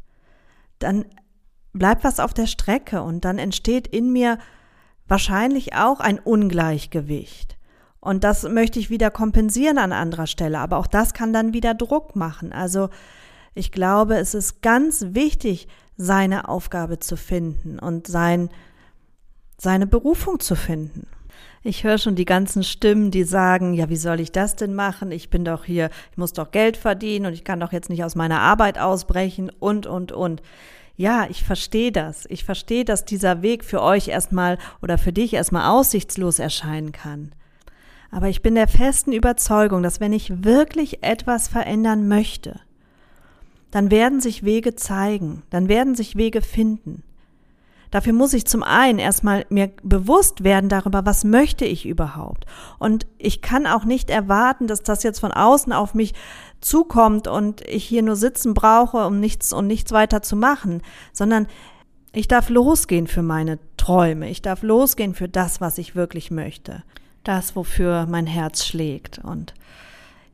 dann 0.80 1.06
bleibt 1.74 2.04
was 2.04 2.20
auf 2.20 2.34
der 2.34 2.48
Strecke 2.48 3.02
und 3.02 3.24
dann 3.24 3.38
entsteht 3.38 3.88
in 3.88 4.12
mir 4.12 4.38
wahrscheinlich 5.08 5.76
auch 5.76 6.00
ein 6.00 6.20
Ungleichgewicht. 6.20 7.58
Und 8.02 8.24
das 8.24 8.44
möchte 8.44 8.80
ich 8.80 8.90
wieder 8.90 9.12
kompensieren 9.12 9.78
an 9.78 9.94
anderer 9.94 10.28
Stelle. 10.28 10.60
Aber 10.60 10.78
auch 10.78 10.88
das 10.88 11.14
kann 11.14 11.34
dann 11.34 11.54
wieder 11.54 11.76
Druck 11.76 12.16
machen. 12.16 12.52
Also 12.52 12.90
ich 13.54 13.72
glaube, 13.72 14.18
es 14.18 14.34
ist 14.34 14.62
ganz 14.62 15.06
wichtig, 15.10 15.68
seine 15.98 16.50
Aufgabe 16.50 16.98
zu 17.00 17.16
finden 17.16 17.78
und 17.78 18.08
sein, 18.08 18.50
seine 19.58 19.86
Berufung 19.86 20.40
zu 20.40 20.56
finden. 20.56 21.06
Ich 21.64 21.84
höre 21.84 22.00
schon 22.00 22.16
die 22.16 22.26
ganzen 22.26 22.64
Stimmen, 22.64 23.12
die 23.12 23.24
sagen, 23.24 23.76
ja, 23.76 23.88
wie 23.88 23.98
soll 23.98 24.20
ich 24.20 24.32
das 24.32 24.56
denn 24.56 24.74
machen? 24.74 25.12
Ich 25.12 25.30
bin 25.30 25.46
doch 25.46 25.64
hier, 25.64 25.92
ich 26.10 26.18
muss 26.18 26.34
doch 26.34 26.50
Geld 26.50 26.76
verdienen 26.76 27.28
und 27.28 27.34
ich 27.34 27.44
kann 27.44 27.60
doch 27.60 27.72
jetzt 27.72 27.90
nicht 27.90 28.04
aus 28.04 28.16
meiner 28.16 28.40
Arbeit 28.40 28.80
ausbrechen 28.80 29.52
und, 29.60 29.86
und, 29.86 30.12
und. 30.12 30.42
Ja, 30.96 31.28
ich 31.30 31.44
verstehe 31.44 31.92
das. 31.92 32.26
Ich 32.30 32.46
verstehe, 32.46 32.84
dass 32.84 33.06
dieser 33.06 33.44
Weg 33.44 33.64
für 33.64 33.82
euch 33.84 34.08
erstmal 34.08 34.58
oder 34.82 34.98
für 34.98 35.14
dich 35.14 35.34
erstmal 35.34 35.70
aussichtslos 35.70 36.40
erscheinen 36.40 36.94
kann. 36.94 37.32
Aber 38.12 38.28
ich 38.28 38.42
bin 38.42 38.56
der 38.56 38.68
festen 38.68 39.14
Überzeugung, 39.14 39.82
dass 39.82 40.02
wenn 40.02 40.12
ich 40.12 40.44
wirklich 40.44 41.02
etwas 41.02 41.48
verändern 41.48 42.08
möchte, 42.10 42.60
dann 43.72 43.90
werden 43.90 44.20
sich 44.20 44.44
Wege 44.44 44.76
zeigen, 44.76 45.44
dann 45.50 45.70
werden 45.70 45.96
sich 45.96 46.18
Wege 46.18 46.42
finden. 46.42 47.04
Dafür 47.90 48.14
muss 48.14 48.34
ich 48.34 48.46
zum 48.46 48.64
einen 48.64 49.00
erstmal 49.00 49.46
mir 49.50 49.70
bewusst 49.84 50.44
werden 50.44 50.70
darüber, 50.70 51.06
was 51.06 51.24
möchte 51.24 51.66
ich 51.66 51.86
überhaupt. 51.86 52.46
Und 52.80 53.06
ich 53.18 53.42
kann 53.42 53.66
auch 53.68 53.84
nicht 53.84 54.10
erwarten, 54.10 54.68
dass 54.68 54.84
das 54.84 55.04
jetzt 55.04 55.20
von 55.20 55.32
außen 55.32 55.74
auf 55.74 55.94
mich 55.94 56.14
zukommt 56.62 57.28
und 57.28 57.62
ich 57.68 57.84
hier 57.86 58.02
nur 58.02 58.16
sitzen 58.16 58.54
brauche, 58.54 59.06
um 59.06 59.20
nichts 59.20 59.52
und 59.52 59.68
nichts 59.68 59.92
weiter 59.92 60.22
zu 60.22 60.36
machen, 60.36 60.82
sondern 61.12 61.48
ich 62.14 62.28
darf 62.28 62.50
losgehen 62.50 63.08
für 63.08 63.24
meine 63.24 63.60
Träume. 63.76 64.30
Ich 64.30 64.42
darf 64.42 64.64
losgehen 64.64 65.14
für 65.14 65.28
das, 65.28 65.60
was 65.60 65.78
ich 65.78 65.96
wirklich 65.96 66.30
möchte 66.32 66.84
das, 67.24 67.56
wofür 67.56 68.06
mein 68.08 68.28
Herz 68.28 68.66
schlägt. 68.66 69.20
Und 69.20 69.54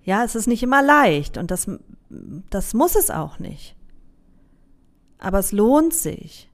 ja, 0.04 0.24
es 0.24 0.36
ist 0.36 0.48
nicht 0.48 0.64
immer 0.64 0.82
leicht 0.82 1.38
und 1.38 1.52
das, 1.52 1.70
das 2.10 2.74
muss 2.74 2.96
es 2.96 3.10
auch 3.10 3.40
nicht. 3.40 3.76
Aber 5.20 5.40
es 5.40 5.52
lohnt 5.52 5.94
sich. 5.94 6.50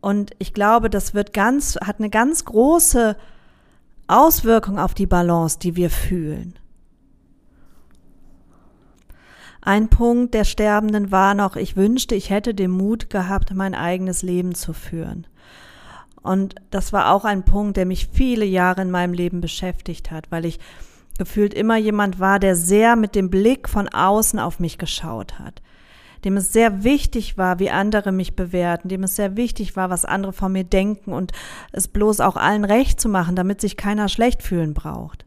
Und 0.00 0.32
ich 0.38 0.52
glaube, 0.52 0.90
das 0.90 1.14
wird 1.14 1.32
ganz, 1.32 1.76
hat 1.76 2.00
eine 2.00 2.10
ganz 2.10 2.44
große 2.44 3.16
Auswirkung 4.08 4.78
auf 4.78 4.94
die 4.94 5.06
Balance, 5.06 5.58
die 5.58 5.76
wir 5.76 5.90
fühlen. 5.90 6.58
Ein 9.64 9.88
Punkt 9.88 10.34
der 10.34 10.44
Sterbenden 10.44 11.12
war 11.12 11.34
noch, 11.34 11.54
ich 11.54 11.76
wünschte, 11.76 12.16
ich 12.16 12.30
hätte 12.30 12.52
den 12.52 12.72
Mut 12.72 13.10
gehabt, 13.10 13.54
mein 13.54 13.76
eigenes 13.76 14.22
Leben 14.22 14.56
zu 14.56 14.72
führen. 14.72 15.28
Und 16.22 16.54
das 16.70 16.92
war 16.92 17.12
auch 17.12 17.24
ein 17.24 17.44
Punkt, 17.44 17.76
der 17.76 17.86
mich 17.86 18.08
viele 18.12 18.44
Jahre 18.44 18.82
in 18.82 18.90
meinem 18.90 19.12
Leben 19.12 19.40
beschäftigt 19.40 20.10
hat, 20.10 20.30
weil 20.30 20.44
ich 20.44 20.60
gefühlt 21.18 21.52
immer 21.52 21.76
jemand 21.76 22.20
war, 22.20 22.38
der 22.38 22.56
sehr 22.56 22.96
mit 22.96 23.14
dem 23.14 23.28
Blick 23.28 23.68
von 23.68 23.88
außen 23.88 24.38
auf 24.38 24.60
mich 24.60 24.78
geschaut 24.78 25.38
hat, 25.38 25.60
dem 26.24 26.36
es 26.36 26.52
sehr 26.52 26.84
wichtig 26.84 27.36
war, 27.36 27.58
wie 27.58 27.70
andere 27.70 28.12
mich 28.12 28.36
bewerten, 28.36 28.88
dem 28.88 29.02
es 29.02 29.16
sehr 29.16 29.36
wichtig 29.36 29.76
war, 29.76 29.90
was 29.90 30.04
andere 30.04 30.32
von 30.32 30.52
mir 30.52 30.64
denken 30.64 31.12
und 31.12 31.32
es 31.72 31.88
bloß 31.88 32.20
auch 32.20 32.36
allen 32.36 32.64
recht 32.64 33.00
zu 33.00 33.08
machen, 33.08 33.36
damit 33.36 33.60
sich 33.60 33.76
keiner 33.76 34.08
schlecht 34.08 34.42
fühlen 34.42 34.74
braucht. 34.74 35.26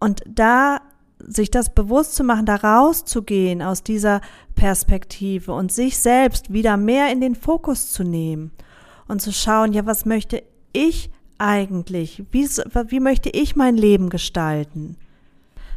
Und 0.00 0.22
da 0.26 0.80
sich 1.18 1.50
das 1.50 1.74
bewusst 1.74 2.14
zu 2.14 2.24
machen, 2.24 2.46
da 2.46 2.56
rauszugehen 2.56 3.60
aus 3.60 3.82
dieser 3.82 4.20
Perspektive 4.54 5.52
und 5.52 5.72
sich 5.72 5.98
selbst 5.98 6.52
wieder 6.52 6.76
mehr 6.76 7.12
in 7.12 7.20
den 7.20 7.34
Fokus 7.34 7.92
zu 7.92 8.04
nehmen 8.04 8.52
und 9.08 9.20
zu 9.20 9.32
schauen, 9.32 9.72
ja, 9.72 9.86
was 9.86 10.04
möchte 10.04 10.42
ich 10.72 11.10
eigentlich? 11.38 12.24
Wie, 12.30 12.46
wie 12.46 13.00
möchte 13.00 13.30
ich 13.30 13.56
mein 13.56 13.76
Leben 13.76 14.10
gestalten? 14.10 14.96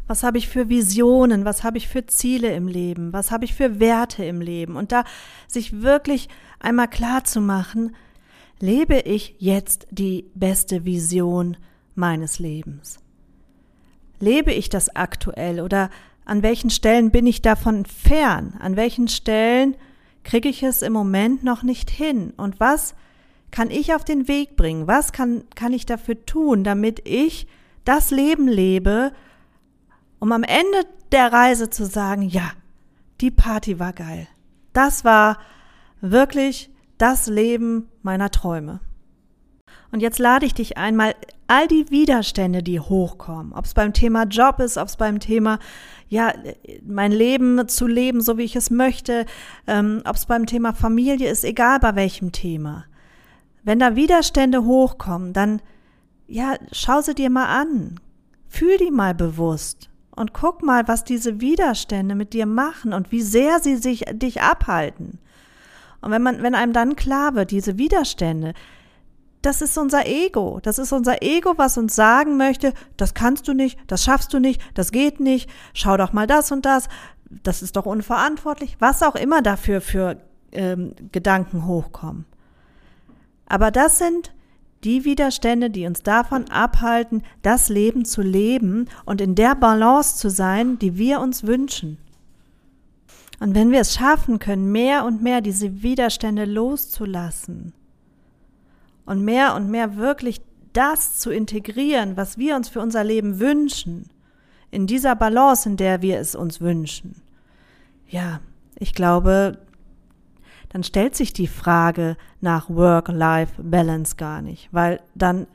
Was 0.07 0.23
habe 0.23 0.37
ich 0.37 0.49
für 0.49 0.67
Visionen? 0.67 1.45
Was 1.45 1.63
habe 1.63 1.77
ich 1.77 1.87
für 1.87 2.05
Ziele 2.05 2.53
im 2.53 2.67
Leben? 2.67 3.13
Was 3.13 3.31
habe 3.31 3.45
ich 3.45 3.53
für 3.53 3.79
Werte 3.79 4.25
im 4.25 4.41
Leben? 4.41 4.75
Und 4.75 4.91
da 4.91 5.05
sich 5.47 5.81
wirklich 5.81 6.27
einmal 6.59 6.89
klar 6.89 7.23
zu 7.23 7.39
machen, 7.39 7.95
lebe 8.59 8.99
ich 8.99 9.35
jetzt 9.39 9.87
die 9.89 10.25
beste 10.35 10.83
Vision 10.83 11.55
meines 11.95 12.39
Lebens? 12.39 12.99
Lebe 14.19 14.51
ich 14.51 14.69
das 14.69 14.95
aktuell 14.95 15.61
oder 15.61 15.89
an 16.25 16.43
welchen 16.43 16.69
Stellen 16.69 17.11
bin 17.11 17.25
ich 17.25 17.41
davon 17.41 17.85
fern? 17.85 18.55
An 18.59 18.75
welchen 18.75 19.07
Stellen 19.07 19.75
kriege 20.23 20.49
ich 20.49 20.61
es 20.61 20.81
im 20.81 20.93
Moment 20.93 21.43
noch 21.43 21.63
nicht 21.63 21.89
hin? 21.89 22.33
Und 22.35 22.59
was 22.59 22.95
kann 23.51 23.69
ich 23.69 23.93
auf 23.93 24.03
den 24.03 24.27
Weg 24.27 24.55
bringen? 24.55 24.87
Was 24.87 25.11
kann, 25.11 25.43
kann 25.55 25.73
ich 25.73 25.85
dafür 25.85 26.25
tun, 26.25 26.63
damit 26.63 27.07
ich 27.07 27.47
das 27.85 28.11
Leben 28.11 28.47
lebe, 28.47 29.11
um 30.19 30.31
am 30.31 30.43
Ende 30.43 30.87
der 31.11 31.31
Reise 31.33 31.69
zu 31.69 31.85
sagen, 31.85 32.23
ja, 32.23 32.51
die 33.19 33.31
Party 33.31 33.79
war 33.79 33.93
geil. 33.93 34.27
Das 34.73 35.03
war 35.03 35.37
wirklich 35.99 36.69
das 36.97 37.27
Leben 37.27 37.89
meiner 38.01 38.31
Träume. 38.31 38.79
Und 39.91 40.01
jetzt 40.01 40.19
lade 40.19 40.45
ich 40.45 40.53
dich 40.53 40.77
einmal 40.77 41.15
all 41.47 41.67
die 41.67 41.89
Widerstände, 41.89 42.63
die 42.63 42.79
hochkommen, 42.79 43.51
ob 43.51 43.65
es 43.65 43.73
beim 43.73 43.91
Thema 43.91 44.23
Job 44.23 44.59
ist, 44.59 44.77
ob 44.77 44.87
es 44.87 44.95
beim 44.95 45.19
Thema, 45.19 45.59
ja, 46.07 46.33
mein 46.85 47.11
Leben 47.11 47.67
zu 47.67 47.87
leben, 47.87 48.21
so 48.21 48.37
wie 48.37 48.43
ich 48.43 48.55
es 48.55 48.69
möchte, 48.69 49.25
ähm, 49.67 50.01
ob 50.05 50.15
es 50.15 50.25
beim 50.25 50.45
Thema 50.45 50.73
Familie 50.73 51.29
ist, 51.29 51.43
egal 51.43 51.79
bei 51.79 51.95
welchem 51.95 52.31
Thema. 52.31 52.85
Wenn 53.63 53.79
da 53.79 53.95
Widerstände 53.95 54.65
hochkommen, 54.65 55.33
dann 55.33 55.61
ja, 56.27 56.55
schau 56.71 57.01
sie 57.01 57.13
dir 57.13 57.29
mal 57.29 57.47
an. 57.47 57.99
Fühl 58.47 58.77
die 58.77 58.91
mal 58.91 59.13
bewusst 59.13 59.89
und 60.15 60.33
guck 60.33 60.63
mal, 60.63 60.87
was 60.87 61.03
diese 61.03 61.41
Widerstände 61.41 62.15
mit 62.15 62.33
dir 62.33 62.45
machen 62.45 62.93
und 62.93 63.11
wie 63.11 63.21
sehr 63.21 63.59
sie 63.59 63.75
sich 63.75 64.05
dich 64.11 64.41
abhalten. 64.41 65.19
Und 66.01 66.11
wenn 66.11 66.21
man 66.21 66.41
wenn 66.41 66.55
einem 66.55 66.73
dann 66.73 66.95
klar 66.95 67.35
wird, 67.35 67.51
diese 67.51 67.77
Widerstände, 67.77 68.53
das 69.41 69.61
ist 69.61 69.77
unser 69.77 70.05
Ego. 70.07 70.59
Das 70.61 70.77
ist 70.77 70.91
unser 70.91 71.21
Ego, 71.21 71.53
was 71.57 71.77
uns 71.77 71.95
sagen 71.95 72.37
möchte, 72.37 72.73
das 72.97 73.13
kannst 73.13 73.47
du 73.47 73.53
nicht, 73.53 73.79
das 73.87 74.03
schaffst 74.03 74.33
du 74.33 74.39
nicht, 74.39 74.61
das 74.75 74.91
geht 74.91 75.19
nicht, 75.19 75.49
schau 75.73 75.97
doch 75.97 76.13
mal 76.13 76.27
das 76.27 76.51
und 76.51 76.65
das, 76.65 76.89
das 77.43 77.61
ist 77.61 77.75
doch 77.75 77.85
unverantwortlich, 77.85 78.77
was 78.79 79.03
auch 79.03 79.15
immer 79.15 79.41
dafür 79.41 79.81
für 79.81 80.17
ähm, 80.51 80.93
Gedanken 81.11 81.65
hochkommen. 81.65 82.25
Aber 83.51 83.69
das 83.69 83.97
sind 83.97 84.31
die 84.85 85.03
Widerstände, 85.03 85.69
die 85.69 85.85
uns 85.85 86.03
davon 86.03 86.49
abhalten, 86.49 87.21
das 87.41 87.67
Leben 87.67 88.05
zu 88.05 88.21
leben 88.21 88.87
und 89.03 89.19
in 89.19 89.35
der 89.35 89.55
Balance 89.55 90.15
zu 90.15 90.29
sein, 90.29 90.79
die 90.79 90.97
wir 90.97 91.19
uns 91.19 91.45
wünschen. 91.45 91.97
Und 93.41 93.53
wenn 93.53 93.71
wir 93.71 93.81
es 93.81 93.93
schaffen 93.93 94.39
können, 94.39 94.71
mehr 94.71 95.03
und 95.03 95.21
mehr 95.21 95.41
diese 95.41 95.83
Widerstände 95.83 96.45
loszulassen 96.45 97.73
und 99.05 99.21
mehr 99.21 99.53
und 99.55 99.69
mehr 99.69 99.97
wirklich 99.97 100.39
das 100.71 101.19
zu 101.19 101.29
integrieren, 101.29 102.15
was 102.15 102.37
wir 102.37 102.55
uns 102.55 102.69
für 102.69 102.79
unser 102.79 103.03
Leben 103.03 103.41
wünschen, 103.41 104.09
in 104.69 104.87
dieser 104.87 105.17
Balance, 105.17 105.67
in 105.67 105.75
der 105.75 106.01
wir 106.01 106.21
es 106.21 106.35
uns 106.35 106.61
wünschen, 106.61 107.21
ja, 108.07 108.39
ich 108.79 108.93
glaube, 108.93 109.57
dann 110.71 110.83
stellt 110.83 111.15
sich 111.15 111.33
die 111.33 111.47
Frage 111.47 112.15
nach 112.39 112.69
Work-Life-Balance 112.69 114.15
gar 114.15 114.41
nicht, 114.41 114.69
weil 114.71 115.01
dann 115.15 115.47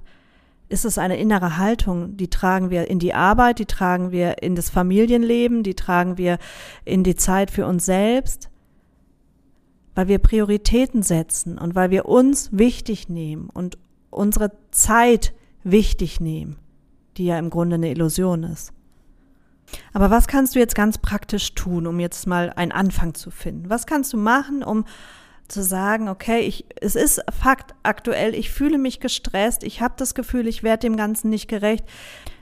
ist 0.69 0.85
es 0.85 0.99
eine 0.99 1.17
innere 1.17 1.59
Haltung, 1.59 2.17
die 2.17 2.29
tragen 2.29 2.71
wir 2.71 2.91
in 2.91 2.99
die 2.99 3.15
Arbeit, 3.15 3.59
die 3.59 3.67
tragen 3.67 4.11
wir 4.11 4.43
in 4.43 4.57
das 4.57 4.69
Familienleben, 4.69 5.63
die 5.63 5.75
tragen 5.75 6.19
wir 6.19 6.39
in 6.85 7.05
die 7.05 7.15
Zeit 7.15 7.51
für 7.51 7.67
uns 7.67 7.87
selbst, 7.87 8.51
weil 9.95 10.09
wir 10.09 10.19
Prioritäten 10.19 11.03
setzen 11.03 11.57
und 11.57 11.75
weil 11.75 11.91
wir 11.91 12.07
uns 12.07 12.51
wichtig 12.53 13.09
nehmen 13.09 13.49
und 13.49 13.79
unsere 14.11 14.53
Zeit 14.71 15.33
wichtig 15.63 16.21
nehmen, 16.21 16.57
die 17.17 17.27
ja 17.27 17.39
im 17.39 17.49
Grunde 17.49 17.77
eine 17.77 17.91
Illusion 17.91 18.43
ist. 18.43 18.73
Aber 19.93 20.11
was 20.11 20.29
kannst 20.29 20.55
du 20.55 20.59
jetzt 20.59 20.75
ganz 20.75 20.99
praktisch 20.99 21.55
tun, 21.55 21.87
um 21.87 22.01
jetzt 22.01 22.27
mal 22.27 22.53
einen 22.55 22.73
Anfang 22.73 23.15
zu 23.15 23.31
finden? 23.31 23.69
Was 23.71 23.87
kannst 23.87 24.13
du 24.13 24.17
machen, 24.17 24.63
um 24.63 24.85
zu 25.49 25.63
sagen, 25.63 26.09
okay, 26.09 26.41
ich, 26.41 26.67
es 26.81 26.97
ist 26.97 27.23
Fakt 27.41 27.75
aktuell, 27.83 28.35
ich 28.35 28.51
fühle 28.51 28.79
mich 28.79 29.01
gestresst, 29.01 29.63
ich 29.63 29.81
habe 29.81 29.95
das 29.97 30.15
Gefühl, 30.15 30.49
ich 30.49 30.63
werde 30.63 30.87
dem 30.87 30.97
Ganzen 30.97 31.31
nicht 31.31 31.49
gerecht. 31.49 31.85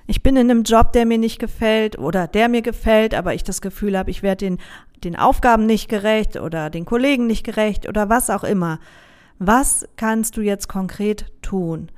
Ich 0.06 0.22
bin 0.22 0.36
in 0.36 0.50
einem 0.50 0.64
Job, 0.64 0.92
der 0.92 1.06
mir 1.06 1.18
nicht 1.18 1.38
gefällt 1.38 1.98
oder 1.98 2.26
der 2.26 2.48
mir 2.48 2.62
gefällt, 2.62 3.14
aber 3.14 3.34
ich 3.34 3.42
das 3.42 3.60
Gefühl 3.62 3.96
habe, 3.96 4.10
ich 4.10 4.22
werde 4.22 4.44
den, 4.44 4.58
den 5.02 5.16
Aufgaben 5.16 5.66
nicht 5.66 5.88
gerecht 5.88 6.36
oder 6.36 6.70
den 6.70 6.84
Kollegen 6.84 7.26
nicht 7.26 7.44
gerecht 7.44 7.88
oder 7.88 8.08
was 8.08 8.30
auch 8.30 8.44
immer. 8.44 8.80
Was 9.38 9.86
kannst 9.96 10.36
du 10.36 10.42
jetzt 10.42 10.68
konkret 10.68 11.26
tun? 11.42 11.90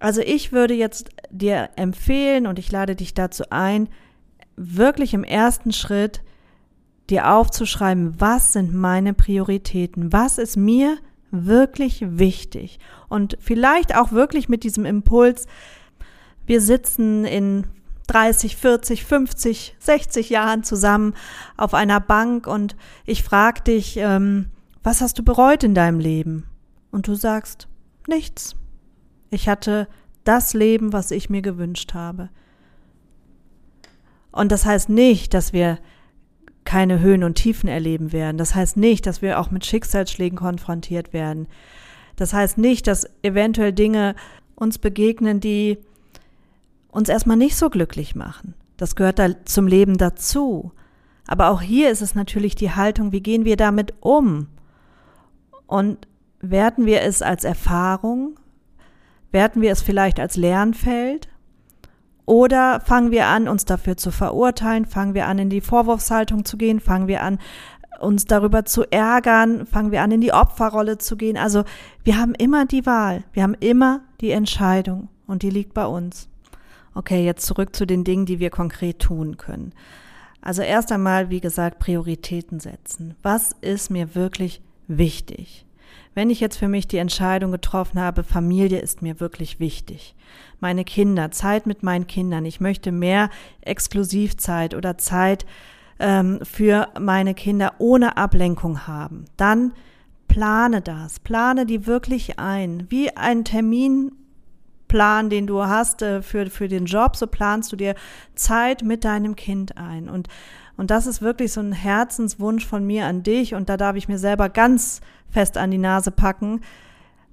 Also 0.00 0.22
ich 0.22 0.50
würde 0.50 0.74
jetzt 0.74 1.10
dir 1.30 1.70
empfehlen 1.76 2.46
und 2.46 2.58
ich 2.58 2.72
lade 2.72 2.96
dich 2.96 3.14
dazu 3.14 3.44
ein, 3.50 3.88
wirklich 4.56 5.14
im 5.14 5.24
ersten 5.24 5.72
Schritt 5.72 6.22
dir 7.10 7.30
aufzuschreiben, 7.30 8.20
was 8.20 8.52
sind 8.52 8.74
meine 8.74 9.14
Prioritäten, 9.14 10.12
was 10.12 10.38
ist 10.38 10.56
mir 10.56 10.96
wirklich 11.30 12.02
wichtig 12.18 12.78
und 13.08 13.36
vielleicht 13.40 13.96
auch 13.96 14.10
wirklich 14.10 14.48
mit 14.48 14.64
diesem 14.64 14.84
Impuls, 14.84 15.46
wir 16.46 16.60
sitzen 16.60 17.24
in 17.24 17.66
30, 18.06 18.56
40, 18.56 19.04
50, 19.04 19.76
60 19.78 20.30
Jahren 20.30 20.64
zusammen 20.64 21.14
auf 21.56 21.74
einer 21.74 22.00
Bank 22.00 22.46
und 22.46 22.74
ich 23.06 23.22
frage 23.22 23.62
dich, 23.62 23.96
ähm, 23.98 24.46
was 24.82 25.00
hast 25.00 25.18
du 25.18 25.22
bereut 25.22 25.62
in 25.62 25.74
deinem 25.74 26.00
Leben? 26.00 26.46
Und 26.90 27.06
du 27.06 27.14
sagst, 27.14 27.68
nichts. 28.08 28.56
Ich 29.30 29.48
hatte 29.48 29.88
das 30.24 30.54
Leben, 30.54 30.92
was 30.92 31.10
ich 31.10 31.30
mir 31.30 31.42
gewünscht 31.42 31.94
habe. 31.94 32.28
Und 34.32 34.52
das 34.52 34.64
heißt 34.64 34.88
nicht, 34.88 35.34
dass 35.34 35.52
wir 35.52 35.78
keine 36.64 37.00
Höhen 37.00 37.24
und 37.24 37.34
Tiefen 37.34 37.68
erleben 37.68 38.12
werden. 38.12 38.36
Das 38.36 38.54
heißt 38.54 38.76
nicht, 38.76 39.06
dass 39.06 39.22
wir 39.22 39.40
auch 39.40 39.50
mit 39.50 39.64
Schicksalsschlägen 39.64 40.38
konfrontiert 40.38 41.12
werden. 41.12 41.48
Das 42.16 42.32
heißt 42.32 42.58
nicht, 42.58 42.86
dass 42.86 43.08
eventuell 43.22 43.72
Dinge 43.72 44.14
uns 44.54 44.78
begegnen, 44.78 45.40
die 45.40 45.78
uns 46.90 47.08
erstmal 47.08 47.36
nicht 47.36 47.56
so 47.56 47.70
glücklich 47.70 48.14
machen. 48.14 48.54
Das 48.76 48.94
gehört 48.94 49.18
da 49.18 49.44
zum 49.44 49.66
Leben 49.66 49.96
dazu. 49.96 50.72
Aber 51.26 51.50
auch 51.50 51.60
hier 51.60 51.90
ist 51.90 52.02
es 52.02 52.14
natürlich 52.14 52.54
die 52.54 52.72
Haltung, 52.72 53.12
wie 53.12 53.22
gehen 53.22 53.44
wir 53.44 53.56
damit 53.56 53.94
um? 54.00 54.48
Und 55.66 56.06
werten 56.40 56.86
wir 56.86 57.02
es 57.02 57.22
als 57.22 57.44
Erfahrung? 57.44 58.38
Werten 59.32 59.60
wir 59.60 59.72
es 59.72 59.82
vielleicht 59.82 60.18
als 60.20 60.36
Lernfeld? 60.36 61.28
Oder 62.26 62.80
fangen 62.80 63.10
wir 63.10 63.26
an, 63.26 63.48
uns 63.48 63.64
dafür 63.64 63.96
zu 63.96 64.10
verurteilen? 64.10 64.86
Fangen 64.86 65.14
wir 65.14 65.26
an, 65.26 65.38
in 65.38 65.50
die 65.50 65.60
Vorwurfshaltung 65.60 66.44
zu 66.44 66.56
gehen? 66.56 66.80
Fangen 66.80 67.08
wir 67.08 67.22
an, 67.22 67.38
uns 68.00 68.24
darüber 68.24 68.64
zu 68.64 68.84
ärgern? 68.90 69.66
Fangen 69.66 69.90
wir 69.90 70.02
an, 70.02 70.12
in 70.12 70.20
die 70.20 70.32
Opferrolle 70.32 70.98
zu 70.98 71.16
gehen? 71.16 71.36
Also 71.36 71.64
wir 72.04 72.18
haben 72.18 72.34
immer 72.34 72.66
die 72.66 72.86
Wahl. 72.86 73.24
Wir 73.32 73.42
haben 73.42 73.56
immer 73.58 74.02
die 74.20 74.30
Entscheidung. 74.30 75.08
Und 75.26 75.42
die 75.42 75.50
liegt 75.50 75.74
bei 75.74 75.86
uns. 75.86 76.28
Okay, 76.94 77.24
jetzt 77.24 77.46
zurück 77.46 77.74
zu 77.74 77.86
den 77.86 78.04
Dingen, 78.04 78.26
die 78.26 78.40
wir 78.40 78.50
konkret 78.50 78.98
tun 78.98 79.36
können. 79.36 79.72
Also 80.40 80.62
erst 80.62 80.90
einmal, 80.90 81.30
wie 81.30 81.40
gesagt, 81.40 81.78
Prioritäten 81.78 82.60
setzen. 82.60 83.14
Was 83.22 83.52
ist 83.60 83.90
mir 83.90 84.14
wirklich 84.14 84.62
wichtig? 84.88 85.66
Wenn 86.14 86.30
ich 86.30 86.40
jetzt 86.40 86.56
für 86.56 86.68
mich 86.68 86.88
die 86.88 86.98
Entscheidung 86.98 87.52
getroffen 87.52 88.00
habe, 88.00 88.24
Familie 88.24 88.80
ist 88.80 89.02
mir 89.02 89.20
wirklich 89.20 89.60
wichtig. 89.60 90.14
Meine 90.58 90.84
Kinder, 90.84 91.30
Zeit 91.30 91.66
mit 91.66 91.82
meinen 91.82 92.06
Kindern. 92.06 92.44
Ich 92.44 92.60
möchte 92.60 92.92
mehr 92.92 93.30
Exklusivzeit 93.60 94.74
oder 94.74 94.98
Zeit 94.98 95.46
ähm, 96.00 96.40
für 96.42 96.88
meine 96.98 97.34
Kinder 97.34 97.74
ohne 97.78 98.16
Ablenkung 98.16 98.86
haben. 98.86 99.26
Dann 99.36 99.72
plane 100.26 100.80
das. 100.80 101.20
Plane 101.20 101.66
die 101.66 101.86
wirklich 101.86 102.38
ein. 102.38 102.86
Wie 102.88 103.16
ein 103.16 103.44
Terminplan, 103.44 105.30
den 105.30 105.46
du 105.46 105.62
hast 105.62 106.02
äh, 106.02 106.22
für, 106.22 106.46
für 106.46 106.68
den 106.68 106.86
Job, 106.86 107.16
so 107.16 107.26
planst 107.26 107.72
du 107.72 107.76
dir 107.76 107.94
Zeit 108.34 108.82
mit 108.82 109.04
deinem 109.04 109.36
Kind 109.36 109.76
ein. 109.76 110.08
Und 110.08 110.28
und 110.76 110.90
das 110.90 111.06
ist 111.06 111.22
wirklich 111.22 111.52
so 111.52 111.60
ein 111.60 111.72
Herzenswunsch 111.72 112.66
von 112.66 112.86
mir 112.86 113.06
an 113.06 113.22
dich 113.22 113.54
und 113.54 113.68
da 113.68 113.76
darf 113.76 113.96
ich 113.96 114.08
mir 114.08 114.18
selber 114.18 114.48
ganz 114.48 115.00
fest 115.28 115.56
an 115.56 115.70
die 115.70 115.78
Nase 115.78 116.10
packen. 116.10 116.60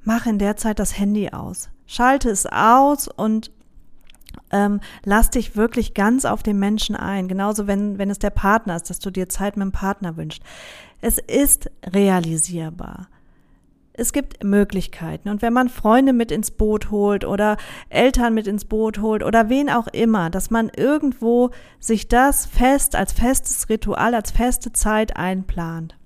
Mach 0.04 0.26
in 0.26 0.40
der 0.40 0.58
Zeit 0.58 0.80
das 0.80 0.98
Handy 0.98 1.30
aus. 1.30 1.70
Schalte 1.86 2.30
es 2.30 2.46
aus 2.46 3.08
und 3.08 3.52
ähm, 4.52 4.80
lass 5.04 5.30
dich 5.30 5.56
wirklich 5.56 5.94
ganz 5.94 6.26
auf 6.26 6.44
den 6.44 6.60
Menschen 6.60 6.96
ein. 6.96 7.28
Genauso, 7.28 7.68
wenn, 7.68 7.98
wenn 7.98 8.10
es 8.10 8.20
der 8.20 8.30
Partner 8.30 8.76
ist, 8.76 8.90
dass 8.90 9.00
du 9.00 9.12
dir 9.12 9.30
Zeit 9.30 9.58
mit 9.58 9.66
dem 9.66 9.72
Partner 9.72 10.18
wünschst. 10.18 10.44
Es 11.02 11.18
ist 11.18 11.70
realisierbar 11.86 13.08
es 13.98 14.14
gibt 14.14 14.44
Möglichkeiten. 14.44 15.30
Und 15.30 15.42
wenn 15.42 15.54
man 15.54 15.70
Freunde 15.70 16.14
mit 16.14 16.32
ins 16.32 16.52
Boot 16.52 16.92
holt 16.92 17.26
oder 17.26 17.58
Eltern 17.90 18.34
mit 18.34 18.48
ins 18.48 18.66
Boot 18.66 19.00
holt 19.00 19.24
oder 19.24 19.50
wen 19.50 19.70
auch 19.70 19.88
immer, 19.88 20.30
dass 20.30 20.52
man 20.52 20.70
irgendwo 20.70 21.50
sich 21.80 22.08
das 22.08 22.46
fest 22.46 22.96
als 22.96 23.12
festes 23.12 23.68
Ritual, 23.70 24.14
als 24.14 24.32
feste 24.32 24.72
Zeit 24.72 25.18
einplant. 25.18 25.98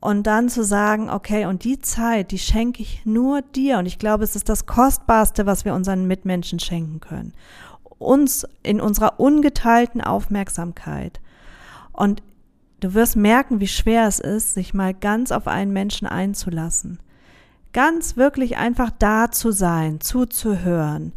Und 0.00 0.26
dann 0.26 0.48
zu 0.48 0.64
sagen, 0.64 1.10
okay, 1.10 1.44
und 1.44 1.64
die 1.64 1.78
Zeit, 1.78 2.30
die 2.30 2.38
schenke 2.38 2.80
ich 2.80 3.04
nur 3.04 3.42
dir. 3.42 3.78
Und 3.78 3.86
ich 3.86 3.98
glaube, 3.98 4.24
es 4.24 4.34
ist 4.34 4.48
das 4.48 4.64
Kostbarste, 4.64 5.44
was 5.44 5.66
wir 5.66 5.74
unseren 5.74 6.06
Mitmenschen 6.06 6.58
schenken 6.58 7.00
können. 7.00 7.34
Uns 7.98 8.46
in 8.62 8.80
unserer 8.80 9.20
ungeteilten 9.20 10.00
Aufmerksamkeit. 10.00 11.20
Und 11.92 12.22
Du 12.80 12.94
wirst 12.94 13.14
merken, 13.14 13.60
wie 13.60 13.68
schwer 13.68 14.06
es 14.06 14.18
ist, 14.18 14.54
sich 14.54 14.72
mal 14.72 14.94
ganz 14.94 15.32
auf 15.32 15.46
einen 15.46 15.72
Menschen 15.72 16.06
einzulassen. 16.06 16.98
Ganz 17.72 18.16
wirklich 18.16 18.56
einfach 18.56 18.90
da 18.98 19.30
zu 19.30 19.52
sein, 19.52 20.00
zuzuhören, 20.00 21.12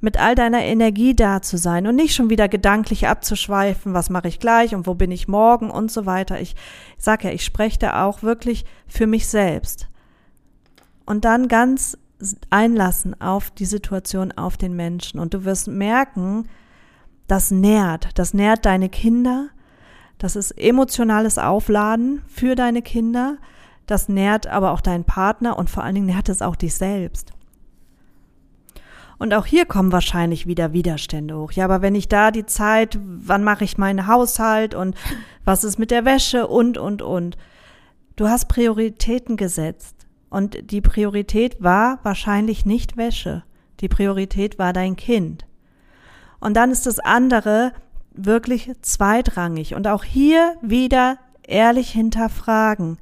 mit 0.00 0.18
all 0.18 0.34
deiner 0.34 0.62
Energie 0.62 1.14
da 1.14 1.40
zu 1.40 1.56
sein 1.56 1.86
und 1.86 1.94
nicht 1.94 2.14
schon 2.14 2.28
wieder 2.28 2.48
gedanklich 2.48 3.08
abzuschweifen, 3.08 3.94
was 3.94 4.10
mache 4.10 4.28
ich 4.28 4.40
gleich 4.40 4.74
und 4.74 4.86
wo 4.86 4.94
bin 4.94 5.10
ich 5.10 5.28
morgen 5.28 5.70
und 5.70 5.90
so 5.90 6.04
weiter. 6.04 6.40
Ich 6.40 6.54
sag 6.98 7.24
ja, 7.24 7.30
ich 7.30 7.44
spreche 7.44 7.78
da 7.78 8.04
auch 8.04 8.22
wirklich 8.22 8.64
für 8.86 9.06
mich 9.06 9.28
selbst. 9.28 9.88
Und 11.06 11.24
dann 11.24 11.48
ganz 11.48 11.96
einlassen 12.50 13.18
auf 13.20 13.50
die 13.50 13.64
Situation, 13.64 14.32
auf 14.32 14.56
den 14.56 14.74
Menschen. 14.74 15.20
Und 15.20 15.34
du 15.34 15.44
wirst 15.44 15.68
merken, 15.68 16.48
das 17.26 17.50
nährt, 17.50 18.18
das 18.18 18.34
nährt 18.34 18.66
deine 18.66 18.88
Kinder, 18.88 19.48
das 20.18 20.36
ist 20.36 20.52
emotionales 20.52 21.38
Aufladen 21.38 22.22
für 22.26 22.54
deine 22.54 22.82
Kinder. 22.82 23.38
Das 23.86 24.08
nährt 24.08 24.46
aber 24.46 24.72
auch 24.72 24.80
deinen 24.80 25.04
Partner 25.04 25.58
und 25.58 25.70
vor 25.70 25.84
allen 25.84 25.94
Dingen 25.94 26.06
nährt 26.06 26.28
es 26.28 26.42
auch 26.42 26.56
dich 26.56 26.74
selbst. 26.74 27.32
Und 29.18 29.32
auch 29.32 29.46
hier 29.46 29.64
kommen 29.64 29.92
wahrscheinlich 29.92 30.46
wieder 30.46 30.72
Widerstände 30.72 31.38
hoch. 31.38 31.52
Ja, 31.52 31.64
aber 31.64 31.80
wenn 31.80 31.94
ich 31.94 32.08
da 32.08 32.30
die 32.30 32.44
Zeit, 32.44 32.98
wann 33.02 33.44
mache 33.44 33.64
ich 33.64 33.78
meinen 33.78 34.06
Haushalt 34.06 34.74
und 34.74 34.94
was 35.44 35.64
ist 35.64 35.78
mit 35.78 35.90
der 35.90 36.04
Wäsche 36.04 36.46
und, 36.46 36.76
und, 36.76 37.00
und. 37.00 37.36
Du 38.16 38.28
hast 38.28 38.48
Prioritäten 38.48 39.36
gesetzt. 39.36 39.94
Und 40.28 40.70
die 40.70 40.80
Priorität 40.80 41.62
war 41.62 42.00
wahrscheinlich 42.02 42.66
nicht 42.66 42.96
Wäsche. 42.96 43.44
Die 43.80 43.88
Priorität 43.88 44.58
war 44.58 44.72
dein 44.72 44.96
Kind. 44.96 45.46
Und 46.40 46.54
dann 46.54 46.70
ist 46.70 46.84
das 46.84 46.98
andere, 46.98 47.72
wirklich 48.16 48.70
zweitrangig. 48.82 49.74
Und 49.74 49.86
auch 49.86 50.04
hier 50.04 50.56
wieder 50.62 51.18
ehrlich 51.42 51.90
hinterfragen. 51.90 52.98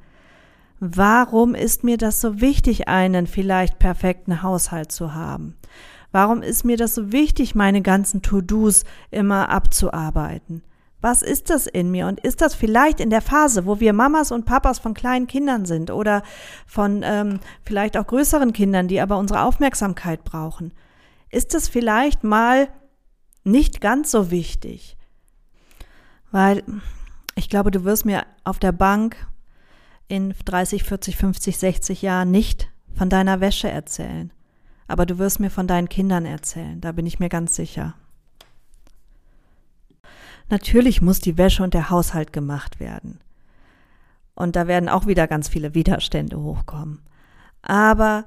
Warum 0.79 1.55
ist 1.55 1.83
mir 1.83 1.97
das 1.97 2.21
so 2.21 2.41
wichtig, 2.41 2.87
einen 2.87 3.27
vielleicht 3.27 3.79
perfekten 3.79 4.43
Haushalt 4.43 4.91
zu 4.91 5.13
haben? 5.13 5.55
Warum 6.11 6.41
ist 6.41 6.63
mir 6.63 6.77
das 6.77 6.95
so 6.95 7.11
wichtig, 7.11 7.55
meine 7.55 7.81
ganzen 7.81 8.21
To-Dos 8.21 8.83
immer 9.11 9.49
abzuarbeiten? 9.49 10.63
Was 11.01 11.21
ist 11.21 11.49
das 11.49 11.67
in 11.67 11.91
mir? 11.91 12.07
Und 12.07 12.19
ist 12.21 12.41
das 12.41 12.55
vielleicht 12.55 12.99
in 12.99 13.09
der 13.09 13.21
Phase, 13.21 13.65
wo 13.65 13.79
wir 13.79 13.93
Mamas 13.93 14.31
und 14.31 14.45
Papas 14.45 14.79
von 14.79 14.93
kleinen 14.93 15.27
Kindern 15.27 15.65
sind 15.65 15.91
oder 15.91 16.23
von 16.65 17.01
ähm, 17.03 17.39
vielleicht 17.63 17.97
auch 17.97 18.07
größeren 18.07 18.53
Kindern, 18.53 18.87
die 18.87 18.99
aber 19.01 19.17
unsere 19.17 19.43
Aufmerksamkeit 19.43 20.23
brauchen? 20.23 20.73
Ist 21.29 21.53
das 21.53 21.67
vielleicht 21.67 22.23
mal 22.23 22.69
nicht 23.43 23.81
ganz 23.81 24.09
so 24.09 24.31
wichtig? 24.31 24.97
Weil 26.35 26.63
ich 27.35 27.47
glaube, 27.47 27.71
du 27.71 27.85
wirst 27.85 28.03
mir 28.03 28.25
auf 28.43 28.59
der 28.59 28.73
Bank 28.73 29.15
in 30.09 30.33
30, 30.43 30.83
40, 30.83 31.15
50, 31.15 31.57
60 31.57 32.01
Jahren 32.01 32.29
nicht 32.29 32.69
von 32.93 33.09
deiner 33.09 33.39
Wäsche 33.39 33.69
erzählen. 33.69 34.33
Aber 34.85 35.05
du 35.05 35.17
wirst 35.17 35.39
mir 35.39 35.49
von 35.49 35.65
deinen 35.65 35.87
Kindern 35.87 36.25
erzählen, 36.25 36.81
da 36.81 36.91
bin 36.91 37.05
ich 37.05 37.21
mir 37.21 37.29
ganz 37.29 37.55
sicher. 37.55 37.93
Natürlich 40.49 41.01
muss 41.01 41.21
die 41.21 41.37
Wäsche 41.37 41.63
und 41.63 41.73
der 41.73 41.89
Haushalt 41.89 42.33
gemacht 42.33 42.81
werden. 42.81 43.21
Und 44.33 44.57
da 44.57 44.67
werden 44.67 44.89
auch 44.89 45.07
wieder 45.07 45.29
ganz 45.29 45.47
viele 45.47 45.73
Widerstände 45.73 46.37
hochkommen. 46.37 46.99
Aber 47.61 48.25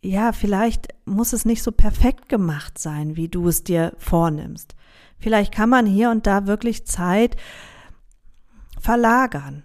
ja, 0.00 0.32
vielleicht 0.32 0.88
muss 1.04 1.34
es 1.34 1.44
nicht 1.44 1.62
so 1.62 1.70
perfekt 1.70 2.30
gemacht 2.30 2.78
sein, 2.78 3.14
wie 3.14 3.28
du 3.28 3.46
es 3.46 3.62
dir 3.62 3.92
vornimmst. 3.98 4.74
Vielleicht 5.18 5.52
kann 5.52 5.70
man 5.70 5.86
hier 5.86 6.10
und 6.10 6.26
da 6.26 6.46
wirklich 6.46 6.86
Zeit 6.86 7.36
verlagern. 8.78 9.62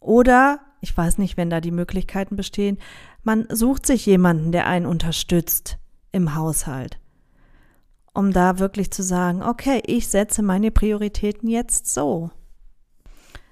Oder, 0.00 0.60
ich 0.80 0.96
weiß 0.96 1.18
nicht, 1.18 1.36
wenn 1.36 1.50
da 1.50 1.60
die 1.60 1.70
Möglichkeiten 1.70 2.36
bestehen, 2.36 2.78
man 3.22 3.46
sucht 3.50 3.86
sich 3.86 4.06
jemanden, 4.06 4.52
der 4.52 4.66
einen 4.66 4.86
unterstützt 4.86 5.78
im 6.12 6.34
Haushalt 6.34 6.98
um 8.16 8.32
da 8.32 8.58
wirklich 8.58 8.90
zu 8.90 9.02
sagen, 9.02 9.42
okay, 9.42 9.82
ich 9.86 10.08
setze 10.08 10.42
meine 10.42 10.70
Prioritäten 10.70 11.50
jetzt 11.50 11.92
so. 11.92 12.30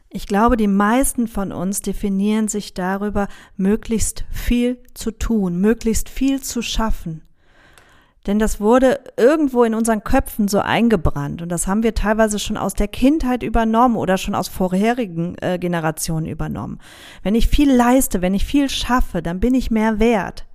Ich 0.09 0.27
glaube, 0.27 0.57
die 0.57 0.69
meisten 0.69 1.29
von 1.29 1.53
uns 1.53 1.83
definieren 1.83 2.49
sich 2.49 2.73
darüber, 2.73 3.29
möglichst 3.57 4.25
viel 4.31 4.83
zu 4.95 5.11
tun, 5.11 5.61
möglichst 5.61 6.09
viel 6.09 6.41
zu 6.41 6.63
schaffen. 6.63 7.23
Denn 8.27 8.39
das 8.39 8.59
wurde 8.59 9.01
irgendwo 9.19 9.65
in 9.65 9.75
unseren 9.75 10.03
Köpfen 10.03 10.49
so 10.49 10.59
eingebrannt 10.59 11.43
und 11.43 11.51
das 11.51 11.67
haben 11.67 11.83
wir 11.83 11.95
teilweise 11.95 12.39
schon 12.39 12.57
aus 12.57 12.73
der 12.73 12.89
Kindheit 12.89 13.43
übernommen 13.43 13.97
oder 13.97 14.17
schon 14.17 14.35
aus 14.35 14.49
vorherigen 14.49 15.37
äh, 15.43 15.59
Generationen 15.59 16.27
übernommen. 16.27 16.79
Wenn 17.23 17.35
ich 17.35 17.49
viel 17.49 17.71
leiste, 17.71 18.23
wenn 18.23 18.33
ich 18.33 18.47
viel 18.47 18.71
schaffe, 18.71 19.21
dann 19.21 19.41
bin 19.41 19.53
ich 19.53 19.71
mehr 19.71 19.99
wert. 19.99 20.47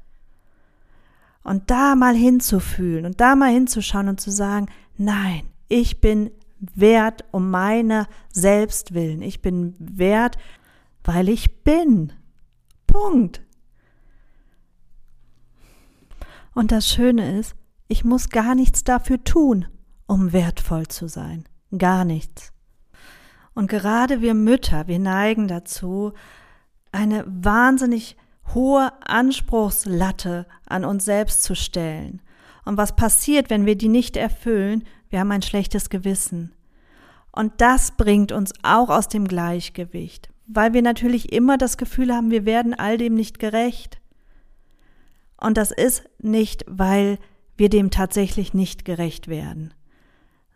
Und 1.44 1.70
da 1.70 1.96
mal 1.96 2.16
hinzufühlen 2.16 3.06
und 3.06 3.22
da 3.22 3.36
mal 3.36 3.52
hinzuschauen 3.52 4.10
und 4.10 4.20
zu 4.20 4.32
sagen, 4.32 4.68
nein, 4.98 5.44
ich 5.68 6.02
bin 6.02 6.32
wert 6.60 7.24
um 7.32 7.52
meine 7.52 8.08
selbst 8.32 8.94
willen. 8.94 9.22
Ich 9.22 9.42
bin 9.42 9.76
wert, 9.80 10.38
weil 11.04 11.30
ich 11.30 11.64
bin. 11.64 12.14
Punkt. 12.88 13.42
Und 16.54 16.72
das 16.72 16.90
Schöne 16.90 17.40
ist, 17.40 17.56
ich 17.89 18.06
muss 18.06 18.30
gar 18.30 18.56
nichts 18.56 18.84
dafür 18.86 19.21
tun, 19.23 19.65
um 20.08 20.32
wertvoll 20.32 20.88
zu 20.88 21.10
sein. 21.10 21.43
Gar 21.78 22.06
nichts. 22.06 22.54
Und 23.54 23.69
gerade 23.69 24.21
wir 24.21 24.36
Mütter, 24.36 24.88
wir 24.88 24.99
neigen 24.99 25.47
dazu, 25.47 26.13
eine 26.91 27.25
wahnsinnig 27.28 28.15
hohe 28.54 28.91
Anspruchslatte 29.06 30.45
an 30.65 30.86
uns 30.86 31.04
selbst 31.04 31.43
zu 31.43 31.56
stellen. 31.56 32.21
Und 32.63 32.78
was 32.78 32.95
passiert, 32.95 33.49
wenn 33.49 33.65
wir 33.65 33.75
die 33.75 33.89
nicht 33.89 34.15
erfüllen? 34.15 34.84
Wir 35.10 35.19
haben 35.19 35.32
ein 35.32 35.41
schlechtes 35.41 35.89
Gewissen. 35.89 36.54
Und 37.32 37.54
das 37.58 37.91
bringt 37.91 38.32
uns 38.32 38.54
auch 38.62 38.89
aus 38.89 39.08
dem 39.08 39.28
Gleichgewicht, 39.28 40.30
weil 40.47 40.73
wir 40.73 40.82
natürlich 40.82 41.32
immer 41.32 41.58
das 41.58 41.78
Gefühl 41.78 42.13
haben, 42.13 42.32
wir 42.32 42.45
werden 42.45 42.73
all 42.73 42.97
dem 42.97 43.15
nicht 43.15 43.39
gerecht. 43.39 43.99
Und 45.38 45.58
das 45.58 45.71
ist 45.71 46.04
nicht, 46.19 46.65
weil 46.67 47.17
wir 47.60 47.69
dem 47.69 47.91
tatsächlich 47.91 48.54
nicht 48.54 48.86
gerecht 48.86 49.28
werden, 49.28 49.74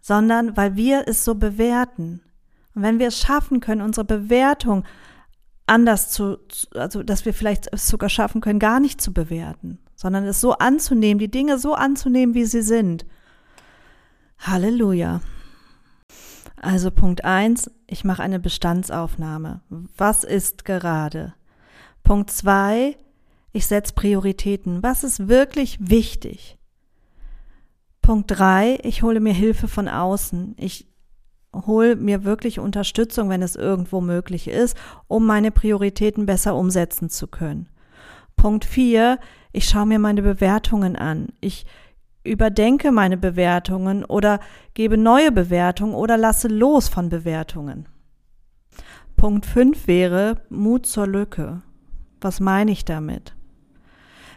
sondern 0.01 0.57
weil 0.57 0.75
wir 0.75 1.03
es 1.07 1.25
so 1.25 1.35
bewerten. 1.35 2.21
Und 2.73 2.81
wenn 2.81 2.99
wir 2.99 3.07
es 3.07 3.19
schaffen 3.19 3.59
können, 3.59 3.81
unsere 3.81 4.05
Bewertung 4.05 4.83
anders 5.67 6.09
zu, 6.09 6.39
also 6.73 7.03
dass 7.03 7.25
wir 7.25 7.33
vielleicht 7.33 7.67
es 7.71 7.87
sogar 7.87 8.09
schaffen 8.09 8.41
können, 8.41 8.59
gar 8.59 8.79
nicht 8.79 9.01
zu 9.01 9.13
bewerten, 9.13 9.79
sondern 9.95 10.25
es 10.25 10.41
so 10.41 10.53
anzunehmen, 10.53 11.19
die 11.19 11.31
Dinge 11.31 11.57
so 11.57 11.73
anzunehmen, 11.73 12.35
wie 12.35 12.45
sie 12.45 12.61
sind. 12.61 13.05
Halleluja. 14.39 15.21
Also 16.61 16.91
Punkt 16.91 17.23
eins: 17.23 17.71
ich 17.87 18.03
mache 18.03 18.23
eine 18.23 18.39
Bestandsaufnahme. 18.39 19.61
Was 19.97 20.23
ist 20.23 20.65
gerade? 20.65 21.33
Punkt 22.03 22.31
zwei: 22.31 22.97
ich 23.51 23.67
setze 23.67 23.93
Prioritäten. 23.93 24.83
Was 24.83 25.03
ist 25.03 25.27
wirklich 25.27 25.77
wichtig? 25.79 26.57
Punkt 28.03 28.29
drei: 28.29 28.77
ich 28.83 29.01
hole 29.01 29.19
mir 29.19 29.33
Hilfe 29.33 29.67
von 29.67 29.87
außen. 29.87 30.55
Ich 30.59 30.87
hol 31.55 31.95
mir 31.95 32.23
wirklich 32.23 32.59
Unterstützung, 32.59 33.29
wenn 33.29 33.41
es 33.41 33.55
irgendwo 33.55 34.01
möglich 34.01 34.47
ist, 34.47 34.77
um 35.07 35.25
meine 35.25 35.49
Prioritäten 35.49 36.27
besser 36.27 36.55
umsetzen 36.55 37.09
zu 37.09 37.27
können. 37.27 37.69
Punkt 38.35 38.65
vier, 38.65 39.19
ich 39.51 39.69
schaue 39.69 39.85
mir 39.85 39.99
meine 39.99 40.21
Bewertungen 40.21 40.95
an. 40.95 41.29
Ich 41.41 41.65
überdenke 42.23 42.91
meine 42.91 43.17
Bewertungen 43.17 44.03
oder 44.03 44.39
gebe 44.73 44.97
neue 44.97 45.31
Bewertungen 45.31 45.93
oder 45.93 46.17
lasse 46.17 46.47
los 46.47 46.89
von 46.89 47.09
Bewertungen. 47.09 47.87
Punkt 49.15 49.45
fünf 49.45 49.87
wäre 49.87 50.41
Mut 50.49 50.85
zur 50.85 51.07
Lücke. 51.07 51.61
Was 52.19 52.39
meine 52.39 52.71
ich 52.71 52.83
damit? 52.83 53.35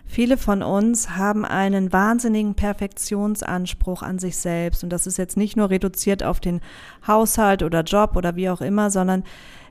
Viele 0.06 0.36
von 0.36 0.62
uns 0.62 1.10
haben 1.10 1.44
einen 1.44 1.92
wahnsinnigen 1.92 2.54
Perfektionsanspruch 2.54 4.02
an 4.02 4.18
sich 4.18 4.36
selbst. 4.36 4.84
Und 4.84 4.90
das 4.90 5.06
ist 5.06 5.18
jetzt 5.18 5.36
nicht 5.36 5.56
nur 5.56 5.68
reduziert 5.68 6.22
auf 6.22 6.40
den 6.40 6.60
Haushalt 7.06 7.62
oder 7.62 7.82
Job 7.82 8.16
oder 8.16 8.36
wie 8.36 8.48
auch 8.48 8.60
immer, 8.60 8.90
sondern 8.90 9.24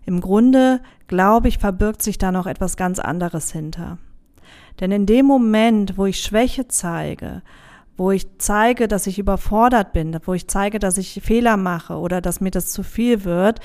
im 0.06 0.22
Grunde, 0.22 0.82
glaube 1.08 1.48
ich, 1.48 1.58
verbirgt 1.58 2.02
sich 2.04 2.18
da 2.18 2.32
noch 2.32 2.46
etwas 2.48 2.78
ganz 2.78 3.00
anderes 3.00 3.52
hinter. 3.52 3.98
Denn 4.80 4.92
in 4.92 5.06
dem 5.06 5.26
Moment, 5.26 5.98
wo 5.98 6.06
ich 6.06 6.22
Schwäche 6.22 6.68
zeige, 6.68 7.42
wo 7.98 8.12
ich 8.12 8.28
zeige, 8.38 8.88
dass 8.90 9.08
ich 9.08 9.18
überfordert 9.18 9.94
bin, 9.94 10.20
wo 10.26 10.34
ich 10.34 10.48
zeige, 10.48 10.80
dass 10.80 10.98
ich 10.98 11.22
Fehler 11.24 11.56
mache 11.56 11.96
oder 11.96 12.20
dass 12.20 12.42
mir 12.42 12.52
das 12.52 12.72
zu 12.72 12.84
viel 12.84 13.24
wird, 13.24 13.62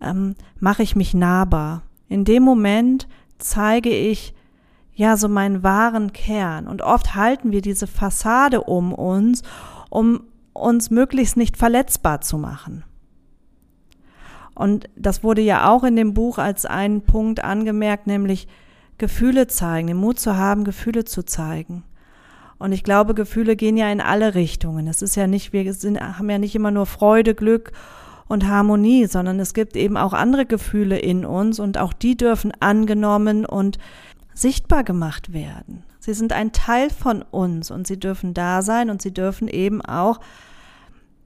ähm, 0.00 0.34
mache 0.58 0.82
ich 0.82 0.96
mich 0.96 1.12
nahbar. 1.12 1.82
In 2.08 2.24
dem 2.24 2.42
Moment 2.42 3.08
zeige 3.38 3.90
ich, 3.90 4.34
ja 4.94 5.16
so 5.16 5.28
meinen 5.28 5.62
wahren 5.62 6.12
Kern. 6.12 6.66
Und 6.66 6.82
oft 6.82 7.14
halten 7.14 7.52
wir 7.52 7.62
diese 7.62 7.86
Fassade 7.86 8.62
um 8.62 8.92
uns, 8.92 9.42
um 9.90 10.24
uns 10.52 10.90
möglichst 10.90 11.36
nicht 11.36 11.56
verletzbar 11.56 12.20
zu 12.20 12.38
machen. 12.38 12.84
Und 14.54 14.88
das 14.96 15.24
wurde 15.24 15.40
ja 15.40 15.70
auch 15.70 15.82
in 15.82 15.96
dem 15.96 16.12
Buch 16.12 16.38
als 16.38 16.66
ein 16.66 17.00
Punkt 17.00 17.42
angemerkt, 17.42 18.06
nämlich 18.06 18.48
Gefühle 18.98 19.46
zeigen, 19.46 19.88
den 19.88 19.96
Mut 19.96 20.20
zu 20.20 20.36
haben, 20.36 20.64
Gefühle 20.64 21.04
zu 21.04 21.24
zeigen. 21.24 21.84
Und 22.58 22.70
ich 22.70 22.84
glaube, 22.84 23.14
Gefühle 23.14 23.56
gehen 23.56 23.76
ja 23.76 23.90
in 23.90 24.00
alle 24.00 24.34
Richtungen. 24.36 24.86
Es 24.86 25.02
ist 25.02 25.16
ja 25.16 25.26
nicht, 25.26 25.52
wir 25.52 25.72
sind, 25.74 26.00
haben 26.00 26.30
ja 26.30 26.38
nicht 26.38 26.54
immer 26.54 26.70
nur 26.70 26.86
Freude, 26.86 27.34
Glück 27.34 27.72
und 28.28 28.46
Harmonie, 28.46 29.06
sondern 29.06 29.40
es 29.40 29.52
gibt 29.54 29.74
eben 29.74 29.96
auch 29.96 30.12
andere 30.12 30.46
Gefühle 30.46 30.98
in 30.98 31.24
uns 31.24 31.58
und 31.58 31.76
auch 31.78 31.92
die 31.92 32.16
dürfen 32.16 32.52
angenommen 32.60 33.44
und 33.44 33.78
sichtbar 34.34 34.84
gemacht 34.84 35.32
werden. 35.32 35.84
Sie 35.98 36.14
sind 36.14 36.32
ein 36.32 36.52
Teil 36.52 36.90
von 36.90 37.22
uns 37.22 37.70
und 37.70 37.86
sie 37.86 37.98
dürfen 37.98 38.34
da 38.34 38.62
sein 38.62 38.90
und 38.90 39.00
sie 39.00 39.14
dürfen 39.14 39.48
eben 39.48 39.82
auch, 39.82 40.20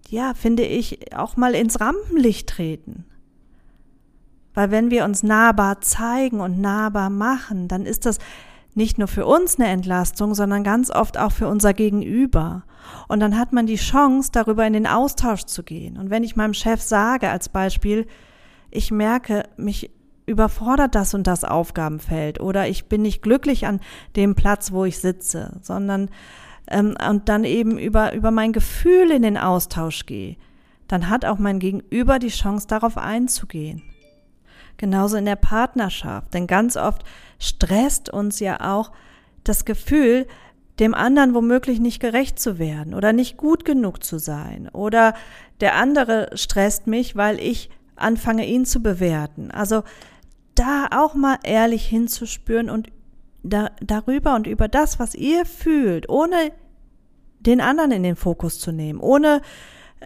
ja, 0.09 0.35
finde 0.35 0.65
ich, 0.65 1.17
auch 1.17 1.37
mal 1.37 1.55
ins 1.55 1.81
Rampenlicht 1.81 2.49
treten. 2.49 3.07
Weil 4.55 4.71
wenn 4.71 4.91
wir 4.91 5.05
uns 5.05 5.23
nahbar 5.23 5.81
zeigen 5.81 6.41
und 6.41 6.61
nahbar 6.61 7.11
machen, 7.11 7.69
dann 7.69 7.87
ist 7.87 8.07
das 8.07 8.19
nicht 8.75 8.99
nur 8.99 9.09
für 9.09 9.25
uns 9.25 9.59
eine 9.59 9.69
Entlastung, 9.69 10.35
sondern 10.35 10.63
ganz 10.63 10.91
oft 10.91 11.19
auch 11.19 11.33
für 11.33 11.49
unser 11.49 11.73
Gegenüber. 11.73 12.65
Und 13.09 13.21
dann 13.21 13.39
hat 13.39 13.53
man 13.53 13.67
die 13.67 13.77
Chance, 13.77 14.31
darüber 14.33 14.67
in 14.67 14.75
den 14.75 14.87
Austausch 14.87 15.45
zu 15.45 15.63
gehen. 15.63 15.97
Und 15.97 16.11
wenn 16.11 16.23
ich 16.23 16.37
meinem 16.37 16.55
Chef 16.55 16.83
sage, 16.83 17.31
als 17.31 17.49
Beispiel, 17.49 18.07
ich 18.71 18.91
merke, 18.91 19.45
mich 19.57 19.91
überfordert 20.27 20.95
das 20.95 21.15
und 21.15 21.27
das 21.27 21.45
Aufgabenfeld 21.45 22.41
oder 22.41 22.69
ich 22.69 22.87
bin 22.87 23.03
nicht 23.03 23.23
glücklich 23.23 23.67
an 23.67 23.81
dem 24.17 24.35
Platz, 24.35 24.73
wo 24.73 24.85
ich 24.85 24.99
sitze, 24.99 25.59
sondern 25.63 26.11
ähm, 26.69 26.97
und 27.09 27.29
dann 27.29 27.45
eben 27.45 27.79
über, 27.79 28.13
über 28.13 28.31
mein 28.31 28.53
Gefühl 28.53 29.11
in 29.13 29.23
den 29.23 29.39
Austausch 29.39 30.05
gehe, 30.07 30.37
dann 30.89 31.09
hat 31.09 31.25
auch 31.25 31.39
mein 31.39 31.59
Gegenüber 31.59 32.19
die 32.19 32.29
Chance, 32.29 32.67
darauf 32.67 32.99
einzugehen. 32.99 33.83
Genauso 34.77 35.17
in 35.17 35.25
der 35.25 35.37
Partnerschaft, 35.37 36.35
denn 36.35 36.47
ganz 36.47 36.77
oft 36.77 37.05
stresst 37.39 38.11
uns 38.11 38.41
ja 38.41 38.61
auch 38.61 38.93
das 39.43 39.65
Gefühl, 39.65 40.27
dem 40.81 40.95
anderen 40.95 41.35
womöglich 41.35 41.81
nicht 41.81 42.01
gerecht 42.01 42.39
zu 42.39 42.59
werden 42.59 42.93
oder 42.93 43.13
nicht 43.13 43.39
gut 43.39 43.65
genug 43.65 44.05
zu 44.05 44.19
sein 44.19 44.69
oder 44.73 45.15
der 45.61 45.77
andere 45.77 46.31
stresst 46.35 46.87
mich, 46.87 47.17
weil 47.17 47.41
ich 47.41 47.71
anfange, 47.97 48.47
ihn 48.47 48.67
zu 48.67 48.83
bewerten. 48.83 49.51
Also 49.51 49.83
da 50.59 50.89
auch 50.91 51.15
mal 51.15 51.39
ehrlich 51.43 51.87
hinzuspüren 51.87 52.71
und 52.71 52.91
da, 53.43 53.71
darüber 53.81 54.35
und 54.35 54.47
über 54.47 54.69
das, 54.69 54.99
was 54.99 55.15
ihr 55.15 55.47
fühlt, 55.47 56.09
ohne 56.09 56.53
den 57.41 57.61
anderen 57.61 57.93
in 57.93 58.03
den 58.03 58.17
Fokus 58.17 58.59
zu 58.59 58.73
nehmen, 58.73 59.01
ohne 59.01 59.41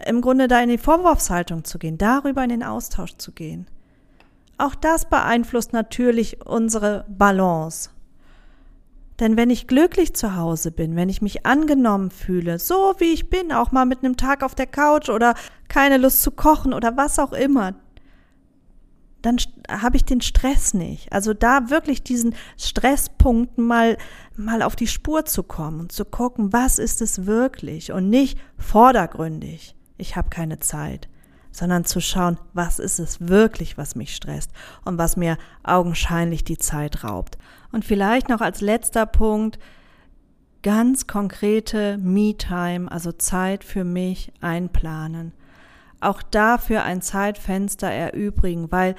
im 0.05 0.21
Grunde 0.21 0.47
da 0.47 0.61
in 0.61 0.69
die 0.69 0.77
Vorwurfshaltung 0.77 1.63
zu 1.63 1.79
gehen, 1.79 1.97
darüber 1.97 2.43
in 2.43 2.49
den 2.49 2.63
Austausch 2.63 3.17
zu 3.17 3.31
gehen. 3.31 3.67
Auch 4.57 4.75
das 4.75 5.05
beeinflusst 5.05 5.73
natürlich 5.73 6.45
unsere 6.45 7.05
Balance. 7.09 7.89
Denn 9.19 9.37
wenn 9.37 9.49
ich 9.49 9.67
glücklich 9.67 10.15
zu 10.15 10.35
Hause 10.35 10.71
bin, 10.71 10.95
wenn 10.95 11.09
ich 11.09 11.21
mich 11.21 11.45
angenommen 11.45 12.09
fühle, 12.09 12.57
so 12.57 12.95
wie 12.97 13.13
ich 13.13 13.29
bin, 13.29 13.51
auch 13.51 13.71
mal 13.71 13.85
mit 13.85 14.03
einem 14.03 14.17
Tag 14.17 14.43
auf 14.43 14.55
der 14.55 14.67
Couch 14.67 15.09
oder 15.09 15.35
keine 15.67 15.97
Lust 15.97 16.21
zu 16.21 16.31
kochen 16.31 16.73
oder 16.73 16.97
was 16.97 17.19
auch 17.19 17.33
immer, 17.33 17.73
dann 19.21 19.37
habe 19.69 19.97
ich 19.97 20.05
den 20.05 20.21
Stress 20.21 20.73
nicht. 20.73 21.11
Also 21.13 21.33
da 21.33 21.69
wirklich 21.69 22.03
diesen 22.03 22.35
Stresspunkten 22.57 23.65
mal, 23.65 23.97
mal 24.35 24.61
auf 24.61 24.75
die 24.75 24.87
Spur 24.87 25.25
zu 25.25 25.43
kommen 25.43 25.81
und 25.81 25.91
zu 25.91 26.05
gucken, 26.05 26.53
was 26.53 26.79
ist 26.79 27.01
es 27.01 27.25
wirklich 27.25 27.91
und 27.91 28.09
nicht 28.09 28.39
vordergründig. 28.57 29.75
Ich 29.97 30.15
habe 30.15 30.29
keine 30.29 30.59
Zeit, 30.59 31.07
sondern 31.51 31.85
zu 31.85 32.01
schauen, 32.01 32.39
was 32.53 32.79
ist 32.79 32.99
es 32.99 33.27
wirklich, 33.27 33.77
was 33.77 33.95
mich 33.95 34.15
stresst 34.15 34.51
und 34.85 34.97
was 34.97 35.17
mir 35.17 35.37
augenscheinlich 35.63 36.43
die 36.43 36.57
Zeit 36.57 37.03
raubt. 37.03 37.37
Und 37.71 37.85
vielleicht 37.85 38.29
noch 38.29 38.41
als 38.41 38.61
letzter 38.61 39.05
Punkt, 39.05 39.59
ganz 40.63 41.07
konkrete 41.07 41.97
Me-Time, 41.97 42.91
also 42.91 43.11
Zeit 43.11 43.63
für 43.63 43.83
mich 43.83 44.31
einplanen. 44.41 45.33
Auch 46.01 46.21
dafür 46.21 46.83
ein 46.83 47.01
Zeitfenster 47.01 47.89
erübrigen, 47.89 48.71
weil 48.71 48.95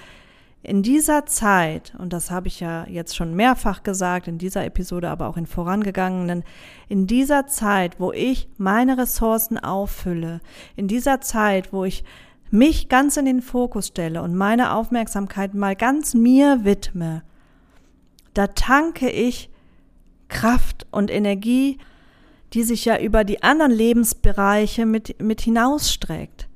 in 0.62 0.82
dieser 0.82 1.26
Zeit, 1.26 1.92
und 1.98 2.12
das 2.12 2.30
habe 2.30 2.46
ich 2.46 2.60
ja 2.60 2.86
jetzt 2.86 3.16
schon 3.16 3.34
mehrfach 3.34 3.82
gesagt, 3.82 4.28
in 4.28 4.38
dieser 4.38 4.64
Episode, 4.64 5.10
aber 5.10 5.26
auch 5.26 5.36
in 5.36 5.46
vorangegangenen, 5.46 6.44
in 6.88 7.08
dieser 7.08 7.48
Zeit, 7.48 7.98
wo 7.98 8.12
ich 8.12 8.48
meine 8.58 8.96
Ressourcen 8.96 9.58
auffülle, 9.58 10.40
in 10.76 10.86
dieser 10.86 11.20
Zeit, 11.20 11.72
wo 11.72 11.84
ich 11.84 12.04
mich 12.52 12.88
ganz 12.88 13.16
in 13.16 13.24
den 13.24 13.42
Fokus 13.42 13.88
stelle 13.88 14.22
und 14.22 14.36
meine 14.36 14.74
Aufmerksamkeit 14.74 15.54
mal 15.54 15.74
ganz 15.74 16.14
mir 16.14 16.64
widme, 16.64 17.22
da 18.34 18.46
tanke 18.46 19.10
ich 19.10 19.50
Kraft 20.28 20.86
und 20.92 21.10
Energie, 21.10 21.78
die 22.52 22.62
sich 22.62 22.84
ja 22.84 22.98
über 22.98 23.24
die 23.24 23.42
anderen 23.42 23.72
Lebensbereiche 23.72 24.86
mit, 24.86 25.20
mit 25.20 25.40
hinausstreckt. 25.40 26.48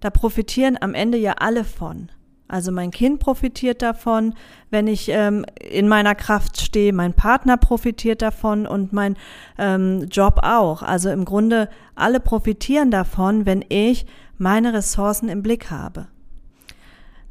Da 0.00 0.10
profitieren 0.10 0.78
am 0.80 0.94
Ende 0.94 1.18
ja 1.18 1.34
alle 1.38 1.64
von. 1.64 2.10
Also 2.48 2.72
mein 2.72 2.90
Kind 2.90 3.20
profitiert 3.20 3.80
davon, 3.80 4.34
wenn 4.70 4.88
ich 4.88 5.08
ähm, 5.08 5.44
in 5.60 5.86
meiner 5.86 6.16
Kraft 6.16 6.60
stehe, 6.60 6.92
mein 6.92 7.14
Partner 7.14 7.56
profitiert 7.56 8.22
davon 8.22 8.66
und 8.66 8.92
mein 8.92 9.16
ähm, 9.56 10.08
Job 10.10 10.40
auch. 10.42 10.82
Also 10.82 11.10
im 11.10 11.24
Grunde 11.24 11.68
alle 11.94 12.18
profitieren 12.18 12.90
davon, 12.90 13.46
wenn 13.46 13.64
ich 13.68 14.04
meine 14.36 14.72
Ressourcen 14.72 15.28
im 15.28 15.42
Blick 15.42 15.70
habe. 15.70 16.08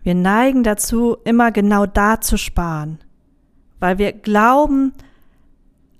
Wir 0.03 0.15
neigen 0.15 0.63
dazu, 0.63 1.17
immer 1.25 1.51
genau 1.51 1.85
da 1.85 2.21
zu 2.21 2.37
sparen 2.37 2.99
weil 3.79 3.97
wir 3.97 4.11
glauben, 4.11 4.93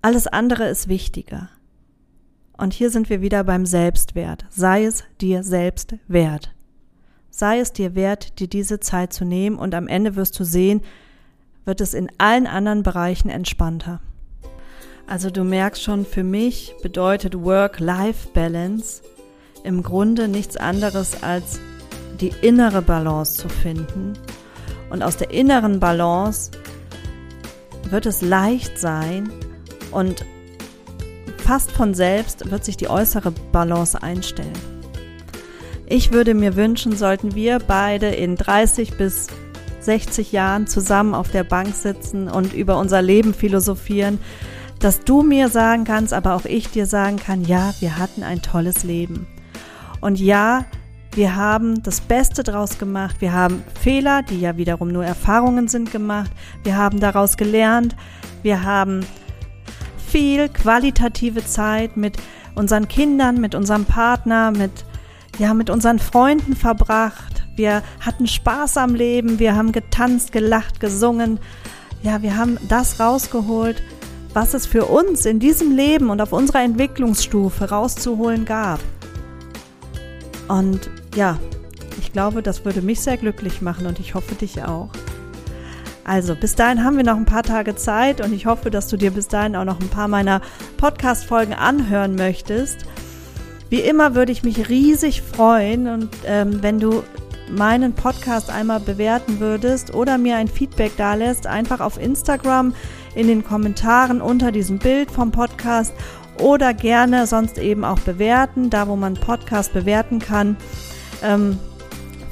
alles 0.02 0.28
andere 0.28 0.68
ist 0.68 0.88
wichtiger. 0.88 1.50
Und 2.58 2.74
hier 2.74 2.90
sind 2.90 3.10
wir 3.10 3.22
wieder 3.22 3.44
beim 3.44 3.66
Selbstwert. 3.66 4.46
Sei 4.50 4.84
es 4.84 5.04
dir 5.22 5.44
selbst 5.44 5.96
wert. 6.08 6.54
Sei 7.32 7.60
es 7.60 7.74
dir 7.74 7.96
wert, 7.96 8.39
dir 8.39 8.48
diese 8.48 8.80
Zeit 8.80 9.13
zu 9.13 9.26
nehmen 9.26 9.58
und 9.58 9.76
am 9.76 9.88
Ende 9.88 10.15
wirst 10.15 10.39
du 10.39 10.44
sehen, 10.44 10.82
wird 11.65 11.82
es 11.82 11.94
in 11.94 12.12
allen 12.18 12.48
anderen 12.48 12.84
Bereichen 12.84 13.30
entspannter. 13.30 14.02
Also 15.08 15.30
du 15.30 15.44
merkst 15.44 15.82
schon, 15.82 16.06
für 16.06 16.24
mich 16.24 16.76
bedeutet 16.82 17.36
Work-Life-Balance 17.36 19.02
im 19.63 19.84
Grunde 19.84 20.28
nichts 20.28 20.58
anderes 20.58 21.24
als 21.24 21.60
die 22.20 22.34
innere 22.42 22.82
Balance 22.82 23.38
zu 23.38 23.50
finden 23.50 24.13
und 24.89 25.04
aus 25.04 25.18
der 25.18 25.32
inneren 25.32 25.80
Balance 25.80 26.52
wird 27.84 28.06
es 28.06 28.22
leicht 28.22 28.80
sein 28.80 29.32
und 29.92 30.26
fast 31.38 31.72
von 31.72 31.94
selbst 31.94 32.52
wird 32.52 32.63
sich 32.63 32.78
die 32.78 32.89
äußere 32.89 33.32
Balance 33.52 34.02
einstellen. 34.02 34.79
Ich 35.91 36.12
würde 36.12 36.36
mir 36.36 36.56
wünschen, 36.56 36.95
sollten 36.95 37.34
wir 37.34 37.58
beide 37.58 38.10
in 38.10 38.36
30 38.36 38.95
bis 38.95 39.25
60 39.80 40.32
Jahren 40.32 40.67
zusammen 40.67 41.15
auf 41.15 41.32
der 41.32 41.43
Bank 41.43 41.73
sitzen 41.73 42.28
und 42.28 42.54
über 42.54 42.78
unser 42.78 43.02
Leben 43.02 43.34
philosophieren, 43.34 44.19
dass 44.80 44.99
du 44.99 45.23
mir 45.23 45.49
sagen 45.49 45.86
kannst, 45.86 46.13
aber 46.13 46.36
auch 46.36 46.45
ich 46.45 46.69
dir 46.69 46.86
sagen 46.86 47.17
kann, 47.17 47.43
ja, 47.43 47.73
wir 47.80 47.97
hatten 47.97 48.21
ein 48.21 48.43
tolles 48.43 48.84
Leben. 48.84 49.25
Und 49.99 50.19
ja, 50.19 50.65
wir 51.15 51.36
haben 51.36 51.82
das 51.82 52.02
Beste 52.02 52.43
draus 52.43 52.78
gemacht. 52.78 53.15
Wir 53.19 53.34
haben 53.34 53.63
Fehler, 53.82 54.21
die 54.21 54.39
ja 54.39 54.58
wiederum 54.58 54.89
nur 54.89 55.06
Erfahrungen 55.06 55.67
sind, 55.67 55.91
gemacht. 55.91 56.30
Wir 56.63 56.78
haben 56.78 56.99
daraus 56.99 57.36
gelernt. 57.36 57.95
Wir 58.43 58.62
haben 58.63 59.04
viel 59.97 60.49
qualitative 60.49 61.43
Zeit 61.43 61.97
mit 61.97 62.17
unseren 62.54 62.88
Kindern, 62.88 63.41
mit 63.41 63.56
unserem 63.56 63.86
Partner, 63.86 64.52
mit, 64.52 64.86
ja, 65.39 65.54
mit 65.54 65.69
unseren 65.69 65.99
Freunden 65.99 66.56
verbracht. 66.56 67.43
Wir 67.56 67.82
hatten 68.02 68.28
Spaß 68.28 68.78
am 68.78 68.93
Leben. 68.93 69.39
Wir 69.39 69.56
haben 69.56 69.71
getanzt, 69.71 70.32
gelacht, 70.32 70.80
gesungen. 70.80 71.39
Ja, 72.04 72.21
wir 72.21 72.38
haben 72.38 72.58
das 72.67 72.99
rausgeholt, 72.99 73.82
was 74.34 74.54
es 74.54 74.65
für 74.65 74.86
uns 74.86 75.25
in 75.25 75.39
diesem 75.39 75.75
Leben 75.75 76.10
und 76.10 76.21
auf 76.21 76.34
unserer 76.34 76.62
Entwicklungsstufe 76.62 77.69
rauszuholen 77.69 78.45
gab. 78.45 78.80
Und 80.47 80.89
ja, 81.15 81.38
ich 81.99 82.12
glaube, 82.12 82.41
das 82.43 82.65
würde 82.65 82.82
mich 82.82 83.02
sehr 83.02 83.17
glücklich 83.17 83.62
machen 83.62 83.86
und 83.88 83.99
ich 83.99 84.15
hoffe 84.15 84.36
dich 84.36 84.63
auch. 84.63 84.89
Also, 86.04 86.36
bis 86.36 86.56
dahin 86.56 86.84
haben 86.84 86.97
wir 86.97 87.04
noch 87.04 87.17
ein 87.17 87.25
paar 87.25 87.43
Tage 87.43 87.75
Zeit 87.75 88.19
und 88.19 88.34
ich 88.34 88.45
hoffe, 88.45 88.71
dass 88.71 88.88
du 88.88 88.97
dir 88.97 89.12
bis 89.12 89.28
dahin 89.28 89.56
auch 89.56 89.65
noch 89.65 89.80
ein 89.80 89.89
paar 89.89 90.08
meiner 90.08 90.41
Podcast-Folgen 90.78 91.54
anhören 91.54 92.15
möchtest. 92.15 92.86
Wie 93.70 93.82
immer 93.82 94.16
würde 94.16 94.32
ich 94.32 94.44
mich 94.44 94.70
riesig 94.70 95.22
freuen 95.22 95.88
und 95.88 96.10
ähm, 96.26 96.64
wenn 96.64 96.80
du 96.80 97.04
meinen 97.52 97.94
Podcast 97.94 98.50
einmal 98.50 98.80
bewerten 98.80 99.40
würdest 99.40 99.94
oder 99.94 100.18
mir 100.18 100.38
ein 100.38 100.48
Feedback 100.48 100.92
da 100.98 101.16
lässt, 101.16 101.48
einfach 101.48 101.80
auf 101.80 102.00
Instagram 102.02 102.74
in 103.16 103.28
den 103.28 103.44
Kommentaren 103.44 104.22
unter 104.22 104.52
diesem 104.52 104.80
Bild 104.80 105.12
vom 105.12 105.32
Podcast 105.32 105.94
oder 106.40 106.74
gerne 106.74 107.28
sonst 107.28 107.58
eben 107.58 107.84
auch 107.84 108.00
bewerten, 108.00 108.70
da 108.70 108.88
wo 108.88 108.96
man 108.96 109.16
Podcast 109.16 109.74
bewerten 109.74 110.20
kann. 110.20 110.58
Ähm, 111.24 111.60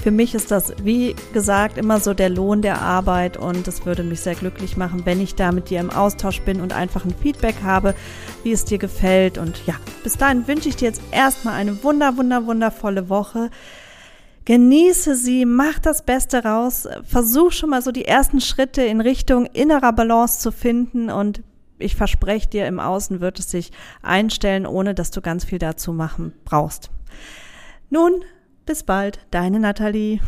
für 0.08 0.12
mich 0.12 0.36
ist 0.36 0.52
das, 0.52 0.74
wie 0.86 1.18
gesagt, 1.34 1.78
immer 1.78 2.00
so 2.00 2.14
der 2.14 2.30
Lohn 2.30 2.62
der 2.62 2.82
Arbeit 2.82 3.36
und 3.36 3.68
es 3.68 3.86
würde 3.86 4.04
mich 4.04 4.22
sehr 4.22 4.36
glücklich 4.36 4.78
machen, 4.78 5.02
wenn 5.04 5.20
ich 5.20 5.36
da 5.36 5.52
mit 5.52 5.70
dir 5.70 5.82
im 5.82 5.90
Austausch 5.90 6.40
bin 6.44 6.62
und 6.62 6.72
einfach 6.72 7.04
ein 7.04 7.14
Feedback 7.14 7.56
habe, 7.62 7.94
wie 8.42 8.54
es 8.54 8.64
dir 8.64 8.78
gefällt. 8.78 9.38
Und 9.38 9.68
ja, 9.68 9.74
bis 10.06 10.16
dahin 10.16 10.48
wünsche 10.48 10.70
ich 10.70 10.78
dir 10.78 10.86
jetzt 10.86 11.02
erstmal 11.12 11.56
eine 11.56 11.84
wunder, 11.84 12.16
wunder, 12.16 12.46
wundervolle 12.46 13.10
Woche. 13.10 13.50
Genieße 14.46 15.14
sie, 15.18 15.44
mach 15.44 15.78
das 15.80 16.06
Beste 16.06 16.42
raus, 16.42 16.88
versuch 17.04 17.52
schon 17.52 17.72
mal 17.72 17.82
so 17.82 17.92
die 17.92 18.06
ersten 18.06 18.40
Schritte 18.40 18.84
in 18.84 19.02
Richtung 19.02 19.46
innerer 19.48 19.92
Balance 19.92 20.40
zu 20.40 20.54
finden 20.54 21.10
und 21.10 21.44
ich 21.80 21.98
verspreche 21.98 22.48
dir, 22.48 22.66
im 22.66 22.80
Außen 22.80 23.20
wird 23.20 23.40
es 23.40 23.52
sich 23.52 23.74
einstellen, 24.02 24.66
ohne 24.66 24.96
dass 24.96 25.12
du 25.12 25.20
ganz 25.20 25.44
viel 25.44 25.60
dazu 25.60 25.92
machen 25.92 26.32
brauchst. 26.46 26.92
Nun, 27.90 28.24
bis 28.68 28.84
bald, 28.84 29.20
deine 29.32 29.60
Nathalie. 29.60 30.20